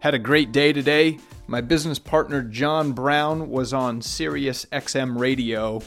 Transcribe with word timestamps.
Had 0.00 0.14
a 0.14 0.18
great 0.18 0.50
day 0.50 0.72
today. 0.72 1.18
My 1.46 1.60
business 1.60 1.98
partner 1.98 2.40
John 2.40 2.92
Brown 2.92 3.50
was 3.50 3.74
on 3.74 4.00
Sirius 4.00 4.64
XM 4.72 5.20
radio 5.20 5.82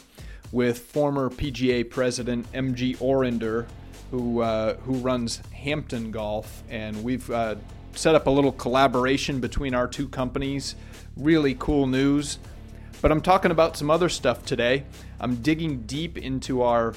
with 0.51 0.77
former 0.77 1.31
PGA 1.31 1.89
president 1.89 2.45
MG 2.51 2.95
Orender, 2.97 3.65
who 4.11 4.41
uh, 4.41 4.75
who 4.81 4.93
runs 4.97 5.41
Hampton 5.51 6.11
Golf, 6.11 6.61
and 6.69 7.03
we've 7.03 7.27
uh, 7.31 7.55
set 7.93 8.13
up 8.13 8.27
a 8.27 8.29
little 8.29 8.51
collaboration 8.51 9.39
between 9.39 9.73
our 9.73 9.87
two 9.87 10.07
companies. 10.07 10.75
Really 11.17 11.55
cool 11.55 11.87
news. 11.87 12.37
But 13.01 13.11
I'm 13.11 13.19
talking 13.19 13.49
about 13.49 13.75
some 13.75 13.89
other 13.89 14.09
stuff 14.09 14.45
today. 14.45 14.83
I'm 15.19 15.37
digging 15.37 15.87
deep 15.87 16.19
into 16.19 16.61
our 16.61 16.93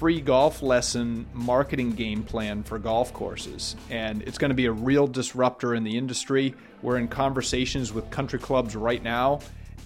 free 0.00 0.22
golf 0.22 0.62
lesson 0.62 1.26
marketing 1.34 1.90
game 1.90 2.22
plan 2.22 2.62
for 2.62 2.78
golf 2.78 3.12
courses. 3.12 3.76
And 3.90 4.22
it's 4.22 4.38
going 4.38 4.48
to 4.48 4.54
be 4.54 4.64
a 4.64 4.72
real 4.72 5.06
disruptor 5.06 5.74
in 5.74 5.84
the 5.84 5.98
industry. 5.98 6.54
We're 6.80 6.96
in 6.96 7.06
conversations 7.06 7.92
with 7.92 8.10
country 8.10 8.38
clubs 8.38 8.74
right 8.74 9.02
now, 9.02 9.40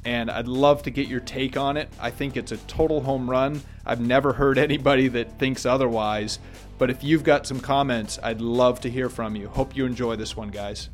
and 0.05 0.31
I'd 0.31 0.47
love 0.47 0.85
to 0.85 0.91
get 0.91 1.09
your 1.09 1.19
take 1.19 1.57
on 1.57 1.77
it. 1.77 1.89
I 1.99 2.13
think 2.13 2.37
it's 2.37 2.53
a 2.53 2.59
total 2.59 3.01
home 3.01 3.29
run. 3.29 3.61
I've 3.85 4.01
never 4.01 4.33
heard 4.33 4.57
anybody 4.57 5.09
that 5.09 5.37
thinks 5.41 5.67
otherwise. 5.67 6.39
But 6.79 6.91
if 6.91 7.03
you've 7.03 7.25
got 7.25 7.45
some 7.45 7.59
comments, 7.59 8.21
I'd 8.23 8.41
love 8.41 8.81
to 8.83 8.91
hear 8.91 9.09
from 9.09 9.35
you. 9.35 9.49
Hope 9.49 9.75
you 9.75 9.85
enjoy 9.85 10.15
this 10.15 10.37
one, 10.37 10.51
guys. 10.51 10.91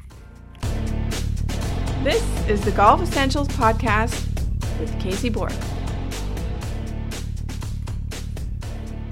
This 2.02 2.48
is 2.48 2.62
the 2.62 2.72
Golf 2.74 3.02
Essentials 3.02 3.48
Podcast 3.48 4.26
with 4.80 4.98
Casey 4.98 5.28
Borg. 5.28 5.52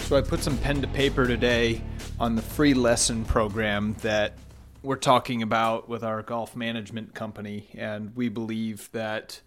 So 0.08 0.16
I 0.16 0.22
put 0.22 0.42
some 0.42 0.56
pen 0.56 0.80
to 0.80 0.88
paper 0.88 1.26
today 1.26 1.82
on 2.18 2.34
the 2.34 2.40
free 2.40 2.72
lesson 2.72 3.26
program 3.26 3.94
that 4.00 4.38
we're 4.82 4.96
talking 4.96 5.42
about 5.42 5.86
with 5.86 6.02
our 6.02 6.22
golf 6.22 6.56
management 6.56 7.12
company, 7.12 7.68
and 7.74 8.16
we 8.16 8.30
believe 8.30 8.88
that 8.92 9.42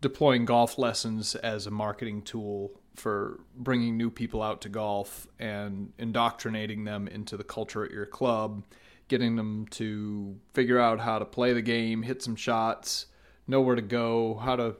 deploying 0.00 0.44
golf 0.44 0.78
lessons 0.78 1.34
as 1.34 1.66
a 1.66 1.72
marketing 1.72 2.22
tool 2.22 2.70
for 2.94 3.40
bringing 3.56 3.96
new 3.96 4.08
people 4.08 4.40
out 4.40 4.60
to 4.60 4.68
golf 4.68 5.26
and 5.40 5.92
indoctrinating 5.98 6.84
them 6.84 7.08
into 7.08 7.36
the 7.36 7.42
culture 7.42 7.84
at 7.84 7.90
your 7.90 8.06
club, 8.06 8.62
getting 9.08 9.34
them 9.34 9.66
to 9.70 10.38
figure 10.54 10.78
out 10.78 11.00
how 11.00 11.18
to 11.18 11.24
play 11.24 11.52
the 11.52 11.60
game, 11.60 12.02
hit 12.02 12.22
some 12.22 12.36
shots, 12.36 13.06
know 13.48 13.60
where 13.60 13.74
to 13.74 13.82
go, 13.82 14.34
how 14.36 14.54
to 14.54 14.76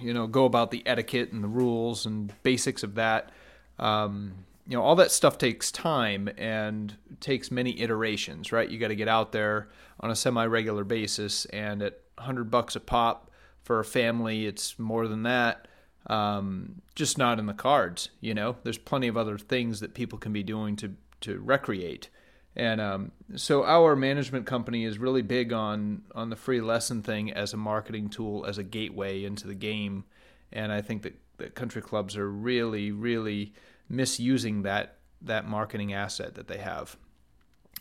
you 0.00 0.14
know 0.14 0.28
go 0.28 0.44
about 0.44 0.70
the 0.70 0.86
etiquette 0.86 1.32
and 1.32 1.42
the 1.42 1.48
rules 1.48 2.06
and 2.06 2.32
basics 2.44 2.84
of 2.84 2.94
that 2.94 3.32
um, 3.78 4.44
you 4.66 4.76
know 4.76 4.82
all 4.82 4.96
that 4.96 5.10
stuff 5.10 5.38
takes 5.38 5.72
time 5.72 6.28
and 6.36 6.96
takes 7.20 7.50
many 7.50 7.80
iterations 7.80 8.52
right? 8.52 8.68
You 8.68 8.78
got 8.78 8.88
to 8.88 8.96
get 8.96 9.08
out 9.08 9.32
there 9.32 9.68
on 10.00 10.10
a 10.10 10.16
semi-regular 10.16 10.84
basis 10.84 11.46
and 11.46 11.82
at 11.82 12.00
100 12.16 12.50
bucks 12.50 12.76
a 12.76 12.80
pop 12.80 13.30
for 13.62 13.80
a 13.80 13.84
family 13.84 14.46
it's 14.46 14.78
more 14.78 15.08
than 15.08 15.22
that. 15.24 15.66
Um, 16.06 16.80
just 16.94 17.18
not 17.18 17.38
in 17.38 17.46
the 17.46 17.54
cards 17.54 18.10
you 18.20 18.34
know? 18.34 18.56
There's 18.62 18.78
plenty 18.78 19.08
of 19.08 19.16
other 19.16 19.38
things 19.38 19.80
that 19.80 19.94
people 19.94 20.18
can 20.18 20.32
be 20.32 20.42
doing 20.42 20.76
to 20.76 20.94
to 21.20 21.40
recreate. 21.40 22.10
And 22.54 22.80
um, 22.80 23.12
so 23.36 23.64
our 23.64 23.94
management 23.94 24.46
company 24.46 24.84
is 24.84 24.98
really 24.98 25.22
big 25.22 25.52
on 25.52 26.02
on 26.14 26.28
the 26.28 26.36
free 26.36 26.60
lesson 26.60 27.02
thing 27.02 27.32
as 27.32 27.54
a 27.54 27.56
marketing 27.56 28.10
tool 28.10 28.44
as 28.44 28.58
a 28.58 28.62
gateway 28.62 29.24
into 29.24 29.46
the 29.46 29.54
game. 29.54 30.04
And 30.52 30.72
i 30.72 30.80
think 30.80 31.02
that, 31.02 31.14
that 31.38 31.54
country 31.54 31.82
clubs 31.82 32.16
are 32.16 32.30
really 32.30 32.92
really 32.92 33.52
misusing 33.88 34.62
that 34.62 34.96
that 35.22 35.48
marketing 35.48 35.92
asset 35.92 36.34
that 36.36 36.46
they 36.46 36.58
have. 36.58 36.96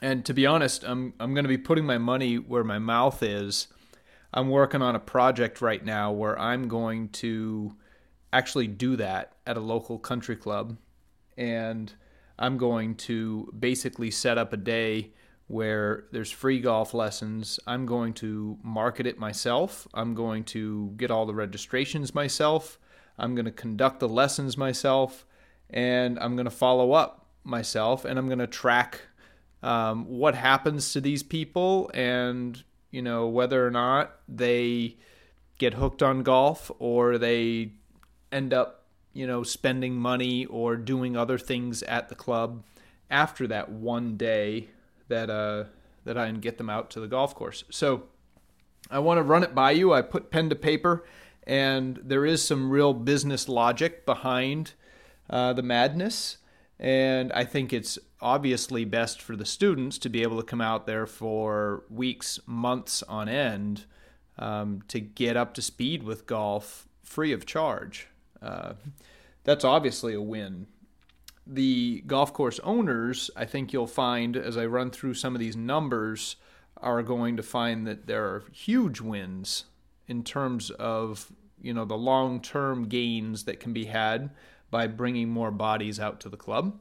And 0.01 0.25
to 0.25 0.33
be 0.33 0.45
honest, 0.45 0.83
I'm 0.83 1.13
I'm 1.19 1.33
going 1.33 1.43
to 1.43 1.49
be 1.49 1.57
putting 1.57 1.85
my 1.85 1.97
money 1.97 2.37
where 2.37 2.63
my 2.63 2.79
mouth 2.79 3.21
is. 3.21 3.67
I'm 4.33 4.49
working 4.49 4.81
on 4.81 4.95
a 4.95 4.99
project 4.99 5.61
right 5.61 5.83
now 5.83 6.11
where 6.11 6.37
I'm 6.37 6.67
going 6.67 7.09
to 7.09 7.75
actually 8.33 8.67
do 8.67 8.95
that 8.97 9.33
at 9.45 9.57
a 9.57 9.61
local 9.61 9.97
country 9.97 10.35
club 10.35 10.77
and 11.37 11.93
I'm 12.37 12.57
going 12.57 12.95
to 12.95 13.51
basically 13.57 14.11
set 14.11 14.37
up 14.37 14.53
a 14.53 14.57
day 14.57 15.13
where 15.47 16.05
there's 16.11 16.29
free 16.29 16.59
golf 16.59 16.93
lessons. 16.93 17.59
I'm 17.65 17.85
going 17.85 18.13
to 18.15 18.57
market 18.61 19.07
it 19.07 19.17
myself. 19.17 19.87
I'm 19.93 20.13
going 20.13 20.43
to 20.45 20.93
get 20.97 21.09
all 21.09 21.25
the 21.25 21.33
registrations 21.33 22.13
myself. 22.13 22.77
I'm 23.17 23.35
going 23.35 23.45
to 23.45 23.51
conduct 23.51 23.99
the 23.99 24.09
lessons 24.09 24.57
myself 24.57 25.25
and 25.69 26.17
I'm 26.19 26.35
going 26.35 26.45
to 26.45 26.51
follow 26.51 26.93
up 26.93 27.25
myself 27.43 28.05
and 28.05 28.17
I'm 28.17 28.27
going 28.27 28.39
to 28.39 28.47
track 28.47 29.01
um, 29.63 30.05
what 30.05 30.35
happens 30.35 30.93
to 30.93 31.01
these 31.01 31.23
people 31.23 31.89
and 31.93 32.63
you 32.91 33.01
know 33.01 33.27
whether 33.27 33.65
or 33.65 33.71
not 33.71 34.15
they 34.27 34.97
get 35.57 35.73
hooked 35.73 36.03
on 36.03 36.23
golf 36.23 36.71
or 36.79 37.17
they 37.17 37.71
end 38.31 38.53
up 38.53 38.85
you 39.13 39.25
know 39.25 39.43
spending 39.43 39.95
money 39.95 40.45
or 40.45 40.75
doing 40.75 41.17
other 41.17 41.37
things 41.37 41.81
at 41.83 42.09
the 42.09 42.15
club 42.15 42.63
after 43.09 43.47
that 43.47 43.69
one 43.69 44.15
day 44.15 44.67
that 45.07 45.29
uh 45.29 45.63
that 46.05 46.17
I 46.17 46.27
can 46.27 46.39
get 46.39 46.57
them 46.57 46.69
out 46.69 46.89
to 46.91 47.01
the 47.01 47.07
golf 47.07 47.35
course. 47.35 47.65
So 47.69 48.03
I 48.89 48.99
want 48.99 49.17
to 49.17 49.23
run 49.23 49.43
it 49.43 49.53
by 49.53 49.71
you. 49.71 49.93
I 49.93 50.01
put 50.01 50.31
pen 50.31 50.49
to 50.49 50.55
paper 50.55 51.03
and 51.47 52.01
there 52.03 52.25
is 52.25 52.43
some 52.43 52.69
real 52.69 52.93
business 52.93 53.47
logic 53.47 54.05
behind 54.05 54.73
uh, 55.29 55.53
the 55.53 55.63
madness. 55.63 56.37
And 56.77 57.31
I 57.31 57.45
think 57.45 57.71
it's 57.73 57.97
obviously 58.21 58.83
best 58.83 59.21
for 59.21 59.35
the 59.35 59.45
students 59.45 59.97
to 59.99 60.09
be 60.09 60.21
able 60.21 60.37
to 60.37 60.43
come 60.43 60.61
out 60.61 60.85
there 60.85 61.07
for 61.07 61.85
weeks, 61.89 62.39
months 62.45 63.01
on 63.03 63.29
end 63.29 63.85
um, 64.37 64.83
to 64.89 64.99
get 64.99 65.37
up 65.37 65.53
to 65.55 65.61
speed 65.61 66.03
with 66.03 66.27
golf 66.27 66.87
free 67.01 67.31
of 67.31 67.45
charge. 67.45 68.07
Uh, 68.41 68.73
that's 69.45 69.63
obviously 69.63 70.13
a 70.13 70.21
win. 70.21 70.67
The 71.47 72.03
golf 72.05 72.33
course 72.33 72.59
owners, 72.59 73.31
I 73.37 73.45
think 73.45 73.71
you'll 73.71 73.87
find 73.87 74.35
as 74.35 74.57
I 74.57 74.65
run 74.65 74.91
through 74.91 75.13
some 75.13 75.33
of 75.33 75.39
these 75.39 75.55
numbers, 75.55 76.35
are 76.75 77.01
going 77.01 77.37
to 77.37 77.43
find 77.43 77.87
that 77.87 78.05
there 78.05 78.25
are 78.25 78.43
huge 78.51 78.99
wins 78.99 79.63
in 80.07 80.23
terms 80.23 80.69
of 80.71 81.31
you 81.61 81.73
know 81.73 81.85
the 81.85 81.97
long-term 81.97 82.87
gains 82.87 83.43
that 83.45 83.59
can 83.59 83.73
be 83.73 83.85
had 83.85 84.29
by 84.69 84.87
bringing 84.87 85.29
more 85.29 85.51
bodies 85.51 85.99
out 85.99 86.19
to 86.21 86.29
the 86.29 86.37
club. 86.37 86.77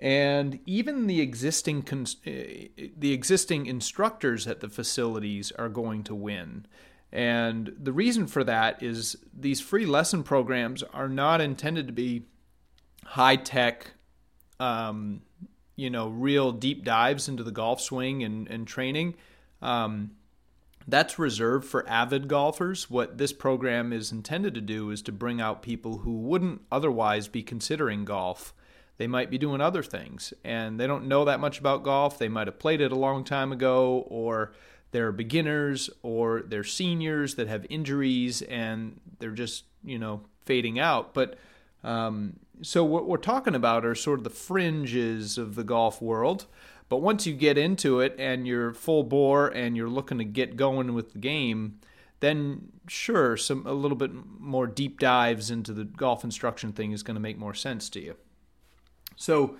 And 0.00 0.60
even 0.64 1.08
the 1.08 1.20
existing 1.20 1.84
eh, 2.24 2.68
the 2.96 3.12
existing 3.12 3.66
instructors 3.66 4.46
at 4.46 4.60
the 4.60 4.68
facilities 4.68 5.50
are 5.52 5.68
going 5.68 6.04
to 6.04 6.14
win. 6.14 6.66
And 7.10 7.74
the 7.78 7.92
reason 7.92 8.26
for 8.26 8.44
that 8.44 8.82
is 8.82 9.16
these 9.36 9.60
free 9.60 9.86
lesson 9.86 10.22
programs 10.22 10.82
are 10.82 11.08
not 11.08 11.40
intended 11.40 11.86
to 11.86 11.92
be 11.92 12.26
high 13.04 13.36
tech, 13.36 13.92
um, 14.60 15.22
you 15.74 15.88
know, 15.88 16.08
real 16.08 16.52
deep 16.52 16.84
dives 16.84 17.28
into 17.28 17.42
the 17.42 17.50
golf 17.50 17.80
swing 17.80 18.22
and, 18.22 18.46
and 18.48 18.68
training. 18.68 19.14
Um, 19.62 20.12
that's 20.88 21.18
reserved 21.18 21.66
for 21.66 21.86
avid 21.86 22.28
golfers. 22.28 22.90
What 22.90 23.18
this 23.18 23.32
program 23.32 23.92
is 23.92 24.10
intended 24.10 24.54
to 24.54 24.62
do 24.62 24.90
is 24.90 25.02
to 25.02 25.12
bring 25.12 25.38
out 25.38 25.62
people 25.62 25.98
who 25.98 26.12
wouldn't 26.12 26.62
otherwise 26.72 27.28
be 27.28 27.42
considering 27.42 28.06
golf. 28.06 28.54
They 28.96 29.06
might 29.06 29.30
be 29.30 29.36
doing 29.36 29.60
other 29.60 29.82
things 29.82 30.32
and 30.42 30.80
they 30.80 30.86
don't 30.86 31.06
know 31.06 31.26
that 31.26 31.40
much 31.40 31.60
about 31.60 31.84
golf. 31.84 32.18
They 32.18 32.28
might 32.28 32.46
have 32.46 32.58
played 32.58 32.80
it 32.80 32.90
a 32.90 32.96
long 32.96 33.22
time 33.22 33.52
ago, 33.52 34.06
or 34.08 34.54
they're 34.90 35.12
beginners, 35.12 35.90
or 36.02 36.40
they're 36.40 36.64
seniors 36.64 37.34
that 37.34 37.48
have 37.48 37.66
injuries 37.68 38.40
and 38.42 38.98
they're 39.18 39.30
just, 39.30 39.64
you 39.84 39.98
know, 39.98 40.22
fading 40.46 40.78
out. 40.78 41.12
But 41.12 41.36
um, 41.84 42.40
so 42.62 42.82
what 42.82 43.06
we're 43.06 43.18
talking 43.18 43.54
about 43.54 43.84
are 43.84 43.94
sort 43.94 44.20
of 44.20 44.24
the 44.24 44.30
fringes 44.30 45.36
of 45.36 45.54
the 45.54 45.64
golf 45.64 46.00
world. 46.00 46.46
But 46.88 46.98
once 46.98 47.26
you 47.26 47.34
get 47.34 47.58
into 47.58 48.00
it 48.00 48.14
and 48.18 48.46
you're 48.46 48.72
full 48.72 49.02
bore 49.02 49.48
and 49.48 49.76
you're 49.76 49.90
looking 49.90 50.18
to 50.18 50.24
get 50.24 50.56
going 50.56 50.94
with 50.94 51.12
the 51.12 51.18
game, 51.18 51.80
then 52.20 52.72
sure, 52.88 53.36
some 53.36 53.66
a 53.66 53.72
little 53.72 53.96
bit 53.96 54.10
more 54.38 54.66
deep 54.66 54.98
dives 54.98 55.50
into 55.50 55.72
the 55.72 55.84
golf 55.84 56.24
instruction 56.24 56.72
thing 56.72 56.92
is 56.92 57.02
going 57.02 57.14
to 57.14 57.20
make 57.20 57.38
more 57.38 57.54
sense 57.54 57.88
to 57.90 58.00
you. 58.00 58.16
So 59.16 59.56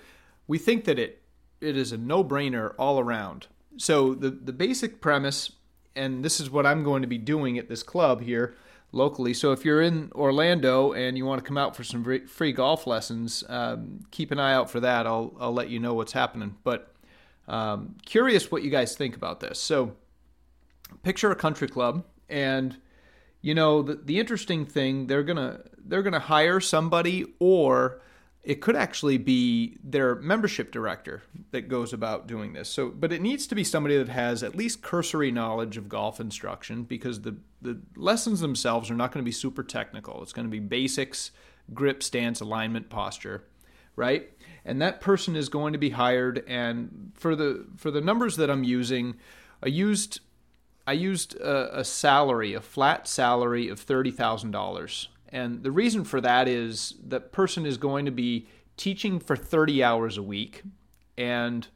we 0.47 0.57
think 0.57 0.85
that 0.85 0.97
it 0.97 1.21
it 1.61 1.75
is 1.75 1.91
a 1.91 1.97
no-brainer 1.97 2.73
all 2.79 2.99
around. 2.99 3.47
So 3.77 4.13
the 4.13 4.29
the 4.31 4.53
basic 4.53 4.99
premise, 4.99 5.51
and 5.95 6.23
this 6.25 6.39
is 6.39 6.49
what 6.49 6.65
I'm 6.65 6.83
going 6.83 7.01
to 7.01 7.07
be 7.07 7.17
doing 7.17 7.57
at 7.57 7.69
this 7.69 7.83
club 7.83 8.21
here 8.21 8.55
locally. 8.91 9.33
So 9.33 9.51
if 9.51 9.63
you're 9.63 9.81
in 9.81 10.11
Orlando 10.15 10.93
and 10.93 11.17
you 11.17 11.25
want 11.25 11.43
to 11.43 11.47
come 11.47 11.57
out 11.57 11.75
for 11.75 11.83
some 11.83 12.03
free 12.27 12.51
golf 12.51 12.87
lessons, 12.87 13.43
um, 13.47 13.99
keep 14.09 14.31
an 14.31 14.39
eye 14.39 14.53
out 14.53 14.69
for 14.69 14.79
that. 14.79 15.05
I'll 15.05 15.35
I'll 15.39 15.53
let 15.53 15.69
you 15.69 15.79
know 15.79 15.93
what's 15.93 16.13
happening. 16.13 16.55
But 16.63 16.93
um, 17.49 17.95
curious 18.05 18.51
what 18.51 18.63
you 18.63 18.69
guys 18.69 18.95
think 18.95 19.15
about 19.15 19.39
this. 19.39 19.59
So, 19.59 19.93
picture 21.03 21.31
a 21.31 21.35
country 21.35 21.67
club, 21.67 22.05
and 22.29 22.77
you 23.41 23.55
know 23.55 23.81
the, 23.81 23.95
the 23.95 24.19
interesting 24.19 24.65
thing 24.65 25.07
they're 25.07 25.23
gonna 25.23 25.61
they're 25.77 26.03
gonna 26.03 26.19
hire 26.19 26.59
somebody, 26.59 27.25
or 27.39 28.01
it 28.43 28.61
could 28.61 28.75
actually 28.75 29.17
be 29.17 29.77
their 29.83 30.15
membership 30.15 30.71
director 30.71 31.23
that 31.51 31.67
goes 31.67 31.91
about 31.91 32.27
doing 32.27 32.53
this. 32.53 32.69
So, 32.69 32.89
but 32.89 33.11
it 33.11 33.21
needs 33.21 33.47
to 33.47 33.55
be 33.55 33.63
somebody 33.63 33.97
that 33.97 34.09
has 34.09 34.43
at 34.43 34.55
least 34.55 34.81
cursory 34.81 35.31
knowledge 35.31 35.75
of 35.75 35.89
golf 35.89 36.19
instruction 36.19 36.83
because 36.83 37.21
the 37.21 37.35
the 37.61 37.81
lessons 37.95 38.39
themselves 38.39 38.91
are 38.91 38.95
not 38.95 39.11
going 39.11 39.23
to 39.23 39.27
be 39.27 39.33
super 39.33 39.63
technical. 39.63 40.21
It's 40.21 40.33
going 40.33 40.47
to 40.47 40.51
be 40.51 40.59
basics, 40.59 41.31
grip, 41.73 42.03
stance, 42.03 42.39
alignment, 42.39 42.89
posture, 42.89 43.43
right? 43.99 44.31
And 44.65 44.81
that 44.81 45.01
person 45.01 45.35
is 45.35 45.49
going 45.49 45.73
to 45.73 45.79
be 45.79 45.91
hired. 45.91 46.43
And 46.47 47.11
for 47.13 47.35
the 47.35 47.67
for 47.77 47.91
the 47.91 48.01
numbers 48.01 48.37
that 48.37 48.49
I'm 48.49 48.63
using, 48.63 49.17
I 49.61 49.67
used 49.67 50.21
I 50.87 50.93
used 50.93 51.35
a, 51.35 51.81
a 51.81 51.83
salary, 51.83 52.55
a 52.55 52.61
flat 52.61 53.07
salary 53.07 53.69
of 53.69 53.79
thirty 53.79 54.11
thousand 54.11 54.51
dollars 54.51 55.09
and 55.31 55.63
the 55.63 55.71
reason 55.71 56.03
for 56.03 56.19
that 56.21 56.47
is 56.47 56.95
that 57.07 57.31
person 57.31 57.65
is 57.65 57.77
going 57.77 58.05
to 58.05 58.11
be 58.11 58.47
teaching 58.77 59.19
for 59.19 59.35
30 59.35 59.83
hours 59.83 60.17
a 60.17 60.23
week 60.23 60.63
and 61.17 61.67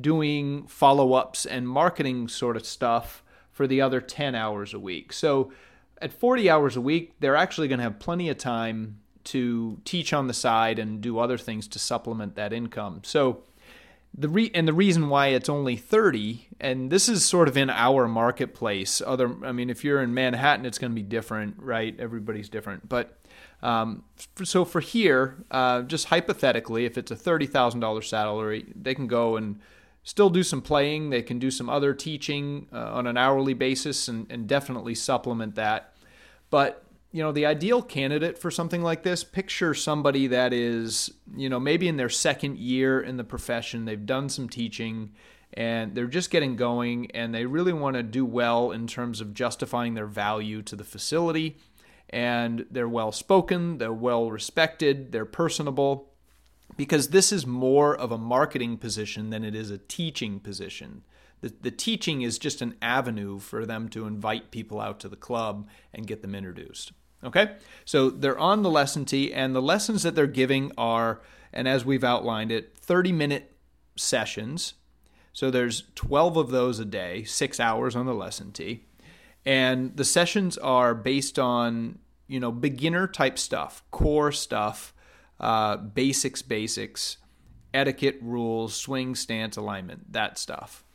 doing 0.00 0.66
follow 0.66 1.12
ups 1.12 1.44
and 1.44 1.68
marketing 1.68 2.28
sort 2.28 2.56
of 2.56 2.64
stuff 2.64 3.22
for 3.50 3.66
the 3.66 3.80
other 3.80 4.00
10 4.00 4.34
hours 4.34 4.72
a 4.72 4.78
week. 4.78 5.12
So 5.12 5.52
at 6.00 6.12
40 6.12 6.48
hours 6.48 6.76
a 6.76 6.80
week, 6.80 7.14
they're 7.20 7.36
actually 7.36 7.68
going 7.68 7.78
to 7.78 7.84
have 7.84 7.98
plenty 7.98 8.28
of 8.28 8.38
time 8.38 9.00
to 9.26 9.78
teach 9.84 10.12
on 10.12 10.26
the 10.26 10.34
side 10.34 10.78
and 10.78 11.00
do 11.00 11.18
other 11.18 11.38
things 11.38 11.68
to 11.68 11.78
supplement 11.78 12.34
that 12.36 12.52
income. 12.52 13.02
So 13.04 13.42
the 14.14 14.28
re- 14.28 14.50
and 14.54 14.66
the 14.66 14.72
reason 14.72 15.08
why 15.08 15.28
it's 15.28 15.48
only 15.48 15.76
30 15.76 16.48
and 16.60 16.90
this 16.90 17.08
is 17.08 17.24
sort 17.24 17.48
of 17.48 17.56
in 17.56 17.68
our 17.68 18.08
marketplace 18.08 19.02
other 19.04 19.36
i 19.44 19.52
mean 19.52 19.68
if 19.68 19.84
you're 19.84 20.00
in 20.02 20.14
manhattan 20.14 20.64
it's 20.64 20.78
going 20.78 20.90
to 20.90 20.94
be 20.94 21.02
different 21.02 21.54
right? 21.58 21.94
Everybody's 22.00 22.48
different. 22.48 22.88
But 22.88 23.18
um, 23.62 24.04
so 24.42 24.64
for 24.64 24.80
here 24.80 25.44
uh, 25.50 25.82
just 25.82 26.06
hypothetically 26.06 26.86
if 26.86 26.96
it's 26.96 27.10
a 27.10 27.16
$30000 27.16 28.04
salary 28.04 28.72
they 28.74 28.94
can 28.94 29.06
go 29.06 29.36
and 29.36 29.60
still 30.06 30.30
do 30.30 30.44
some 30.44 30.62
playing. 30.62 31.10
They 31.10 31.20
can 31.20 31.40
do 31.40 31.50
some 31.50 31.68
other 31.68 31.92
teaching 31.92 32.68
uh, 32.72 32.92
on 32.92 33.08
an 33.08 33.16
hourly 33.16 33.54
basis 33.54 34.06
and, 34.06 34.30
and 34.30 34.46
definitely 34.46 34.94
supplement 34.94 35.56
that. 35.56 35.94
But 36.48 36.84
you 37.12 37.22
know, 37.22 37.32
the 37.32 37.46
ideal 37.46 37.82
candidate 37.82 38.38
for 38.38 38.50
something 38.50 38.82
like 38.82 39.02
this, 39.02 39.24
picture 39.24 39.74
somebody 39.74 40.26
that 40.26 40.52
is, 40.52 41.10
you 41.34 41.48
know, 41.48 41.60
maybe 41.60 41.88
in 41.88 41.96
their 41.96 42.08
second 42.08 42.58
year 42.58 43.00
in 43.00 43.16
the 43.16 43.24
profession, 43.24 43.84
they've 43.84 44.06
done 44.06 44.28
some 44.28 44.48
teaching 44.48 45.12
and 45.54 45.94
they're 45.94 46.06
just 46.06 46.30
getting 46.30 46.56
going 46.56 47.10
and 47.12 47.34
they 47.34 47.46
really 47.46 47.72
want 47.72 47.96
to 47.96 48.02
do 48.02 48.24
well 48.24 48.72
in 48.72 48.86
terms 48.86 49.20
of 49.20 49.32
justifying 49.32 49.94
their 49.94 50.06
value 50.06 50.60
to 50.62 50.76
the 50.76 50.84
facility. 50.84 51.56
And 52.10 52.66
they're 52.70 52.88
well 52.88 53.12
spoken, 53.12 53.78
they're 53.78 53.92
well 53.92 54.30
respected, 54.30 55.10
they're 55.12 55.24
personable, 55.24 56.12
because 56.76 57.08
this 57.08 57.32
is 57.32 57.46
more 57.46 57.96
of 57.96 58.12
a 58.12 58.18
marketing 58.18 58.76
position 58.76 59.30
than 59.30 59.44
it 59.44 59.54
is 59.54 59.70
a 59.70 59.78
teaching 59.78 60.38
position. 60.38 61.02
The, 61.40 61.52
the 61.60 61.70
teaching 61.70 62.22
is 62.22 62.38
just 62.38 62.62
an 62.62 62.74
avenue 62.80 63.38
for 63.38 63.66
them 63.66 63.88
to 63.90 64.06
invite 64.06 64.50
people 64.50 64.80
out 64.80 65.00
to 65.00 65.08
the 65.08 65.16
club 65.16 65.68
and 65.92 66.06
get 66.06 66.22
them 66.22 66.34
introduced. 66.34 66.92
Okay? 67.24 67.56
So 67.84 68.10
they're 68.10 68.38
on 68.38 68.62
the 68.62 68.70
lesson 68.70 69.04
tee, 69.04 69.32
and 69.32 69.54
the 69.54 69.62
lessons 69.62 70.02
that 70.02 70.14
they're 70.14 70.26
giving 70.26 70.72
are, 70.78 71.20
and 71.52 71.66
as 71.68 71.84
we've 71.84 72.04
outlined 72.04 72.52
it, 72.52 72.76
30 72.78 73.12
minute 73.12 73.56
sessions. 73.96 74.74
So 75.32 75.50
there's 75.50 75.84
12 75.94 76.36
of 76.36 76.50
those 76.50 76.78
a 76.78 76.84
day, 76.84 77.24
six 77.24 77.60
hours 77.60 77.94
on 77.94 78.06
the 78.06 78.14
lesson 78.14 78.52
tee. 78.52 78.84
And 79.44 79.96
the 79.96 80.04
sessions 80.04 80.58
are 80.58 80.94
based 80.94 81.38
on, 81.38 81.98
you 82.26 82.40
know, 82.40 82.50
beginner 82.50 83.06
type 83.06 83.38
stuff, 83.38 83.82
core 83.90 84.32
stuff, 84.32 84.92
uh, 85.38 85.76
basics, 85.76 86.42
basics, 86.42 87.18
etiquette, 87.72 88.18
rules, 88.22 88.74
swing, 88.74 89.14
stance, 89.14 89.56
alignment, 89.56 90.12
that 90.12 90.38
stuff. 90.38 90.85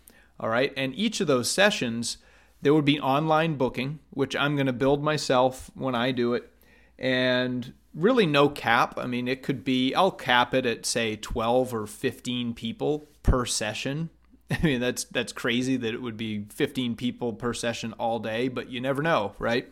All 0.42 0.50
right. 0.50 0.74
And 0.76 0.94
each 0.96 1.22
of 1.22 1.28
those 1.28 1.50
sessions 1.50 2.18
there 2.62 2.74
would 2.74 2.86
be 2.86 3.00
online 3.00 3.56
booking, 3.56 4.00
which 4.12 4.36
I'm 4.36 4.56
going 4.56 4.68
to 4.68 4.74
build 4.74 5.04
myself 5.04 5.72
when 5.74 5.96
I 5.96 6.12
do 6.12 6.34
it. 6.34 6.52
And 6.98 7.74
really 7.96 8.26
no 8.26 8.50
cap. 8.50 8.98
I 8.98 9.08
mean, 9.08 9.28
it 9.28 9.42
could 9.42 9.64
be, 9.64 9.94
I'll 9.96 10.12
cap 10.12 10.54
it 10.54 10.66
at 10.66 10.86
say 10.86 11.16
12 11.16 11.74
or 11.74 11.88
15 11.88 12.54
people 12.54 13.10
per 13.24 13.46
session. 13.46 14.10
I 14.52 14.60
mean, 14.64 14.80
that's 14.80 15.06
that's 15.06 15.34
crazy 15.34 15.78
that 15.78 15.94
it 15.94 16.02
would 16.02 16.18
be 16.18 16.46
15 16.50 16.96
people 16.96 17.34
per 17.34 17.54
session 17.54 17.94
all 17.94 18.20
day, 18.20 18.48
but 18.48 18.70
you 18.70 18.82
never 18.82 19.02
know, 19.02 19.34
right? 19.40 19.68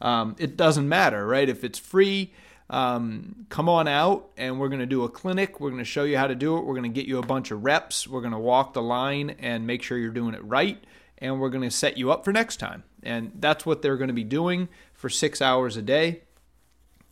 Um, 0.00 0.34
it 0.38 0.56
doesn't 0.56 0.88
matter, 0.88 1.26
right? 1.26 1.48
If 1.48 1.64
it's 1.64 1.78
free, 1.78 2.32
um, 2.74 3.46
come 3.50 3.68
on 3.68 3.86
out 3.86 4.30
and 4.36 4.58
we're 4.58 4.68
going 4.68 4.80
to 4.80 4.86
do 4.86 5.04
a 5.04 5.08
clinic. 5.08 5.60
We're 5.60 5.70
going 5.70 5.78
to 5.78 5.84
show 5.84 6.02
you 6.02 6.18
how 6.18 6.26
to 6.26 6.34
do 6.34 6.58
it. 6.58 6.64
We're 6.64 6.74
going 6.74 6.92
to 6.92 7.00
get 7.00 7.06
you 7.06 7.18
a 7.18 7.26
bunch 7.26 7.52
of 7.52 7.62
reps. 7.62 8.08
We're 8.08 8.20
going 8.20 8.32
to 8.32 8.38
walk 8.38 8.72
the 8.72 8.82
line 8.82 9.36
and 9.38 9.64
make 9.64 9.80
sure 9.80 9.96
you're 9.96 10.10
doing 10.10 10.34
it 10.34 10.44
right 10.44 10.82
and 11.18 11.40
we're 11.40 11.50
going 11.50 11.62
to 11.62 11.70
set 11.70 11.96
you 11.96 12.10
up 12.10 12.24
for 12.24 12.32
next 12.32 12.56
time. 12.56 12.82
And 13.04 13.30
that's 13.36 13.64
what 13.64 13.80
they're 13.80 13.96
going 13.96 14.08
to 14.08 14.14
be 14.14 14.24
doing 14.24 14.68
for 14.92 15.08
six 15.08 15.40
hours 15.40 15.76
a 15.76 15.82
day. 15.82 16.22